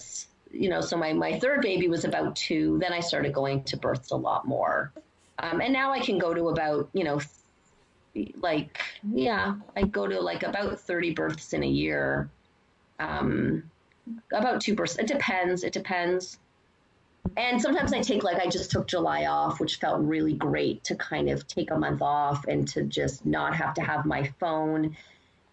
you 0.53 0.69
know, 0.69 0.81
so 0.81 0.97
my, 0.97 1.13
my 1.13 1.39
third 1.41 1.63
baby 1.63 1.89
was 1.89 2.05
about 2.05 2.37
two. 2.37 2.79
Then 2.79 2.93
I 2.93 3.01
started 3.01 3.33
going 3.33 3.65
to 3.65 3.77
births 3.77 4.11
a 4.13 4.17
lot 4.17 4.47
more. 4.47 4.93
Um, 5.39 5.61
and 5.61 5.73
now 5.73 5.91
I 5.91 5.99
can 5.99 6.19
go 6.19 6.33
to 6.33 6.49
about, 6.49 6.89
you 6.93 7.05
know, 7.05 7.21
like 8.41 8.81
yeah 9.13 9.57
i 9.77 9.83
go 9.83 10.07
to 10.07 10.21
like 10.21 10.43
about 10.43 10.79
30 10.79 11.13
births 11.13 11.53
in 11.53 11.63
a 11.63 11.69
year. 11.69 12.31
Um 12.99 13.71
about 14.33 14.61
2% 14.61 14.99
it 14.99 15.07
depends 15.07 15.65
it 15.65 15.73
depends. 15.73 16.39
And 17.37 17.61
sometimes 17.61 17.93
i 17.93 18.01
take 18.01 18.23
like 18.23 18.39
i 18.39 18.49
just 18.49 18.71
took 18.71 18.87
july 18.87 19.27
off 19.27 19.61
which 19.61 19.77
felt 19.77 20.01
really 20.01 20.35
great 20.35 20.85
to 20.85 20.95
kind 20.95 21.29
of 21.29 21.47
take 21.49 21.71
a 21.71 21.79
month 21.79 22.01
off 22.01 22.47
and 22.47 22.67
to 22.69 22.85
just 22.85 23.27
not 23.27 23.55
have 23.57 23.75
to 23.75 23.83
have 23.83 24.07
my 24.07 24.33
phone 24.39 24.97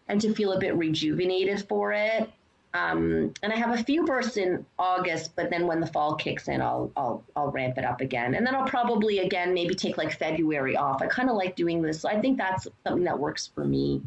and 0.07 0.22
to 0.22 0.34
feel 0.34 0.51
a 0.51 0.59
bit 0.59 0.76
rejuvenated 0.76 1.68
for 1.68 1.91
it 1.91 2.30
um, 2.74 3.34
and 3.43 3.53
I 3.53 3.55
have 3.55 3.78
a 3.80 3.84
few 3.84 4.03
bursts 4.03 4.38
in 4.38 4.65
August, 4.80 5.36
but 5.36 5.51
then 5.51 5.67
when 5.67 5.80
the 5.80 5.86
fall 5.88 6.15
kicks 6.15 6.47
in, 6.47 6.59
I'll 6.59 6.91
I'll 6.97 7.24
I'll 7.36 7.51
ramp 7.51 7.78
it 7.78 7.86
up 7.86 8.01
again, 8.01 8.34
and 8.34 8.45
then 8.45 8.55
I'll 8.55 8.65
probably 8.65 9.19
again 9.19 9.53
maybe 9.53 9.76
take 9.76 9.97
like 9.97 10.17
February 10.17 10.76
off. 10.76 11.01
I 11.01 11.07
kind 11.07 11.30
of 11.30 11.36
like 11.36 11.55
doing 11.55 11.84
this, 11.84 12.01
so 12.01 12.09
I 12.09 12.19
think 12.19 12.39
that's 12.39 12.67
something 12.84 13.03
that 13.03 13.17
works 13.17 13.51
for 13.53 13.63
me. 13.63 14.01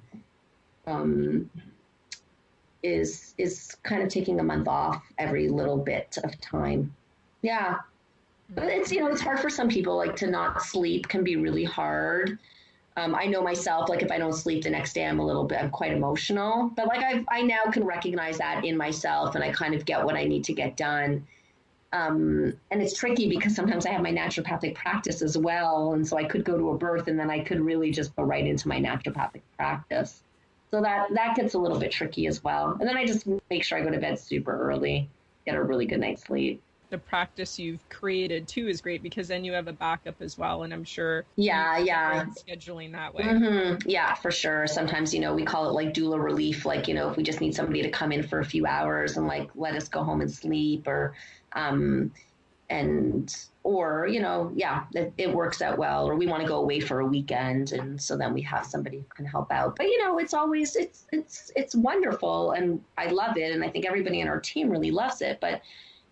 Um, 0.86 1.48
is 2.82 3.34
is 3.38 3.76
kind 3.84 4.02
of 4.02 4.08
taking 4.08 4.40
a 4.40 4.42
month 4.42 4.66
off 4.66 5.02
every 5.18 5.48
little 5.48 5.78
bit 5.78 6.18
of 6.24 6.40
time. 6.40 6.92
Yeah, 7.42 7.76
but 8.50 8.64
it's 8.64 8.90
you 8.90 8.98
know 9.00 9.06
it's 9.06 9.20
hard 9.20 9.38
for 9.38 9.50
some 9.50 9.68
people 9.68 9.96
like 9.96 10.16
to 10.16 10.26
not 10.26 10.62
sleep 10.62 11.06
can 11.08 11.22
be 11.22 11.36
really 11.36 11.64
hard. 11.64 12.38
Um, 12.97 13.14
I 13.14 13.26
know 13.26 13.42
myself, 13.42 13.88
like 13.90 14.03
if 14.03 14.11
I 14.11 14.18
don't 14.18 14.32
sleep 14.32 14.64
the 14.64 14.70
next 14.70 14.94
day, 14.94 15.05
I'm 15.05 15.18
a 15.18 15.26
little 15.26 15.44
bit, 15.44 15.59
I'm 15.61 15.70
quite 15.70 15.92
emotional. 15.92 16.70
But 16.74 16.86
like 16.86 17.03
I, 17.03 17.24
I 17.28 17.42
now 17.42 17.64
can 17.70 17.84
recognize 17.84 18.38
that 18.38 18.64
in 18.64 18.76
myself, 18.76 19.34
and 19.34 19.44
I 19.44 19.53
kind 19.53 19.74
of 19.74 19.84
get 19.84 20.05
what 20.05 20.16
I 20.16 20.24
need 20.24 20.44
to 20.44 20.55
get 20.55 20.76
done. 20.76 21.26
Um, 21.92 22.55
and 22.70 22.82
it's 22.82 22.99
tricky 22.99 23.28
because 23.28 23.55
sometimes 23.55 23.86
I 23.86 23.90
have 23.90 24.03
my 24.03 24.12
naturopathic 24.12 24.74
practice 24.74 25.22
as 25.22 25.36
well. 25.38 25.92
And 25.92 26.07
so 26.07 26.16
I 26.16 26.24
could 26.24 26.44
go 26.44 26.59
to 26.59 26.70
a 26.70 26.76
birth 26.76 27.09
and 27.09 27.18
then 27.18 27.30
I 27.30 27.40
could 27.40 27.61
really 27.61 27.90
just 27.90 28.14
go 28.16 28.22
right 28.22 28.47
into 28.47 28.68
my 28.68 28.78
naturopathic 28.78 29.40
practice. 29.57 30.22
So 30.70 30.82
that, 30.82 31.14
that 31.14 31.36
gets 31.36 31.55
a 31.55 31.59
little 31.59 31.78
bit 31.78 31.92
tricky 31.92 32.26
as 32.26 32.42
well. 32.42 32.76
And 32.80 32.88
then 32.88 32.97
I 32.97 33.07
just 33.07 33.26
make 33.51 33.64
sure 33.64 33.78
I 33.78 33.82
go 33.82 33.90
to 33.90 33.99
bed 33.99 34.18
super 34.18 34.59
early, 34.68 35.09
get 35.47 35.55
a 35.55 35.62
really 35.62 35.86
good 35.86 36.01
night's 36.01 36.24
sleep 36.24 36.61
the 36.91 36.99
practice 36.99 37.59
you've 37.59 37.87
created 37.89 38.47
too 38.47 38.68
is 38.68 38.80
great 38.80 39.03
because 39.03 39.28
then 39.28 39.45
you 39.45 39.53
have 39.53 39.68
a 39.68 39.72
backup 39.72 40.20
as 40.20 40.39
well. 40.39 40.62
And 40.62 40.72
i'm 40.72 40.84
sure 40.84 41.24
yeah 41.37 41.78
yeah. 41.78 42.24
scheduling 42.26 42.93
that 42.93 43.14
way. 43.14 43.24
Mm-hmm. 43.24 43.89
yeah 43.89 44.14
for 44.14 44.30
sure. 44.30 44.66
Sometimes 44.66 45.12
you 45.12 45.20
know 45.20 45.34
we 45.34 45.45
call 45.45 45.68
it 45.68 45.72
like 45.72 45.95
doula 45.95 46.22
relief. 46.22 46.64
Like 46.64 46.89
you 46.89 46.95
know 46.95 47.11
if 47.11 47.16
we 47.16 47.22
just 47.22 47.41
need 47.41 47.55
somebody 47.55 47.82
to 47.82 47.91
come 47.91 48.12
in 48.12 48.22
for 48.22 48.41
a 48.41 48.45
few 48.45 48.66
hours 48.66 49.16
and 49.16 49.26
like 49.26 49.51
let 49.55 49.74
us 49.74 49.89
go 49.89 50.03
home 50.03 50.20
and 50.20 50.30
sleep 50.30 50.87
or 50.87 51.14
um 51.53 52.12
and 52.68 53.47
or 53.62 54.09
you 54.09 54.20
know 54.20 54.53
yeah 54.57 54.84
it, 54.95 55.12
it 55.18 55.32
works 55.32 55.62
out 55.62 55.78
well. 55.78 56.09
Or 56.09 56.14
we 56.14 56.26
want 56.26 56.43
to 56.43 56.49
go 56.49 56.59
away 56.59 56.80
for 56.80 57.01
a 57.01 57.07
weekend 57.07 57.72
and 57.72 58.01
so 58.01 58.16
then 58.16 58.32
we 58.32 58.43
have 58.43 58.64
somebody 58.64 58.99
who 58.99 59.14
can 59.14 59.26
help 59.26 59.51
out. 59.51 59.76
But 59.76 59.87
you 59.87 60.03
know 60.05 60.18
it's 60.18 60.34
always 60.34 60.76
it's 60.76 61.07
it's 61.12 61.51
it's 61.57 61.74
wonderful 61.74 62.53
and 62.53 62.80
i 62.97 63.07
love 63.07 63.37
it. 63.37 63.53
And 63.53 63.64
i 63.64 63.68
think 63.68 63.87
everybody 63.87 64.20
in 64.20 64.28
our 64.28 64.41
team 64.41 64.70
really 64.70 64.91
loves 64.91 65.20
it. 65.20 65.39
But 65.41 65.62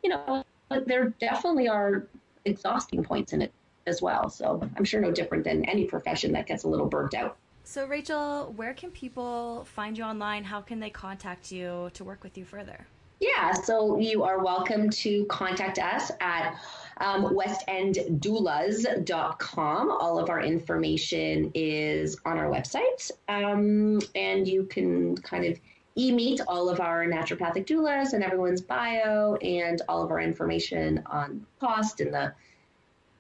you 0.03 0.11
know 0.11 0.44
but 0.75 0.89
there 0.89 1.11
definitely 1.21 1.69
are 1.69 2.09
exhausting 2.45 3.05
points 3.05 3.33
in 3.33 3.41
it 3.41 3.53
as 3.87 4.03
well. 4.03 4.29
So 4.29 4.69
I'm 4.77 4.85
sure 4.85 5.01
no 5.01 5.13
different 5.13 5.45
than 5.45 5.65
any 5.67 5.85
profession 5.85 6.33
that 6.33 6.47
gets 6.47 6.65
a 6.65 6.69
little 6.69 6.87
burnt 6.87 7.15
out. 7.15 7.37
So, 7.63 7.87
Rachel, 7.87 8.53
where 8.57 8.75
can 8.75 8.91
people 8.91 9.65
find 9.65 9.97
you 9.97 10.03
online? 10.05 10.45
How 10.45 10.61
can 10.61 10.81
they 10.81 10.91
contact 10.91 11.51
you 11.51 11.91
to 11.95 12.05
work 12.05 12.23
with 12.23 12.37
you 12.37 12.45
further? 12.45 12.87
Yeah, 13.21 13.53
so 13.53 13.99
you 13.99 14.23
are 14.25 14.45
welcome 14.45 14.91
to 14.91 15.25
contact 15.27 15.79
us 15.79 16.11
at 16.21 16.57
um, 16.99 17.35
westenddoulas.com. 17.35 19.91
All 19.91 20.19
of 20.19 20.29
our 20.29 20.43
information 20.43 21.51
is 21.55 22.19
on 22.27 22.37
our 22.37 22.51
website, 22.51 23.11
um, 23.29 23.99
and 24.15 24.47
you 24.47 24.65
can 24.65 25.17
kind 25.19 25.47
of 25.47 25.59
e-meet 25.97 26.41
all 26.49 26.69
of 26.69 26.81
our 26.81 27.05
naturopathic 27.07 27.67
doulas 27.67 28.13
and 28.13 28.25
everyone's 28.25 28.61
bio 28.61 29.37
and 29.37 29.83
all 29.89 30.03
of 30.03 30.11
our 30.11 30.21
information 30.21 31.03
on 31.07 31.47
cost 31.61 32.01
and 32.01 32.13
the 32.13 32.33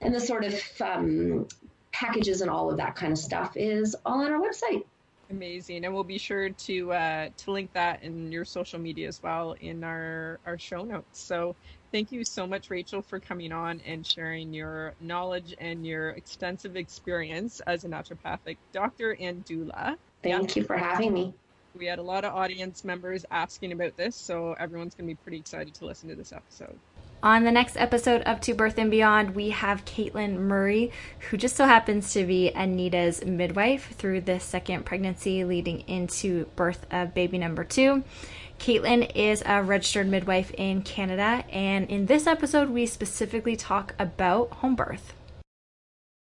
and 0.00 0.14
the 0.14 0.20
sort 0.20 0.44
of 0.44 0.60
um, 0.80 1.46
packages 1.92 2.40
and 2.40 2.50
all 2.50 2.70
of 2.70 2.76
that 2.76 2.94
kind 2.96 3.12
of 3.12 3.18
stuff 3.18 3.56
is 3.56 3.96
all 4.04 4.20
on 4.20 4.32
our 4.32 4.40
website. 4.40 4.84
Amazing, 5.30 5.84
and 5.86 5.94
we'll 5.94 6.04
be 6.04 6.18
sure 6.18 6.50
to 6.50 6.92
uh, 6.92 7.28
to 7.38 7.50
link 7.50 7.72
that 7.72 8.02
in 8.02 8.30
your 8.30 8.44
social 8.44 8.78
media 8.78 9.08
as 9.08 9.22
well 9.22 9.56
in 9.60 9.82
our 9.82 10.38
our 10.44 10.58
show 10.58 10.84
notes. 10.84 11.18
So 11.18 11.56
thank 11.92 12.12
you 12.12 12.24
so 12.24 12.46
much, 12.46 12.68
Rachel, 12.68 13.00
for 13.00 13.18
coming 13.18 13.50
on 13.50 13.80
and 13.86 14.06
sharing 14.06 14.52
your 14.52 14.92
knowledge 15.00 15.54
and 15.58 15.86
your 15.86 16.10
extensive 16.10 16.76
experience 16.76 17.60
as 17.66 17.84
a 17.84 17.88
naturopathic 17.88 18.58
doctor 18.72 19.16
and 19.18 19.44
doula. 19.46 19.96
Thank 20.22 20.56
yeah. 20.56 20.60
you 20.60 20.66
for 20.66 20.76
having 20.76 21.14
me. 21.14 21.34
We 21.76 21.86
had 21.86 21.98
a 21.98 22.02
lot 22.02 22.24
of 22.24 22.32
audience 22.32 22.84
members 22.84 23.24
asking 23.32 23.72
about 23.72 23.96
this, 23.96 24.14
so 24.14 24.54
everyone's 24.60 24.94
going 24.94 25.08
to 25.08 25.14
be 25.14 25.20
pretty 25.22 25.38
excited 25.38 25.74
to 25.74 25.86
listen 25.86 26.08
to 26.08 26.14
this 26.14 26.32
episode. 26.32 26.78
On 27.20 27.42
the 27.42 27.50
next 27.50 27.76
episode 27.76 28.22
of 28.22 28.40
To 28.42 28.54
Birth 28.54 28.78
and 28.78 28.92
Beyond, 28.92 29.34
we 29.34 29.50
have 29.50 29.84
Caitlin 29.84 30.36
Murray, 30.36 30.92
who 31.18 31.36
just 31.36 31.56
so 31.56 31.64
happens 31.64 32.12
to 32.12 32.24
be 32.24 32.52
Anita's 32.52 33.24
midwife 33.24 33.92
through 33.96 34.20
the 34.20 34.38
second 34.38 34.84
pregnancy 34.84 35.42
leading 35.42 35.80
into 35.88 36.44
birth 36.54 36.86
of 36.92 37.12
baby 37.12 37.38
number 37.38 37.64
two. 37.64 38.04
Caitlin 38.60 39.10
is 39.16 39.42
a 39.44 39.60
registered 39.60 40.06
midwife 40.06 40.52
in 40.52 40.82
Canada, 40.82 41.44
and 41.50 41.90
in 41.90 42.06
this 42.06 42.28
episode, 42.28 42.70
we 42.70 42.86
specifically 42.86 43.56
talk 43.56 43.94
about 43.98 44.50
home 44.52 44.76
birth. 44.76 45.12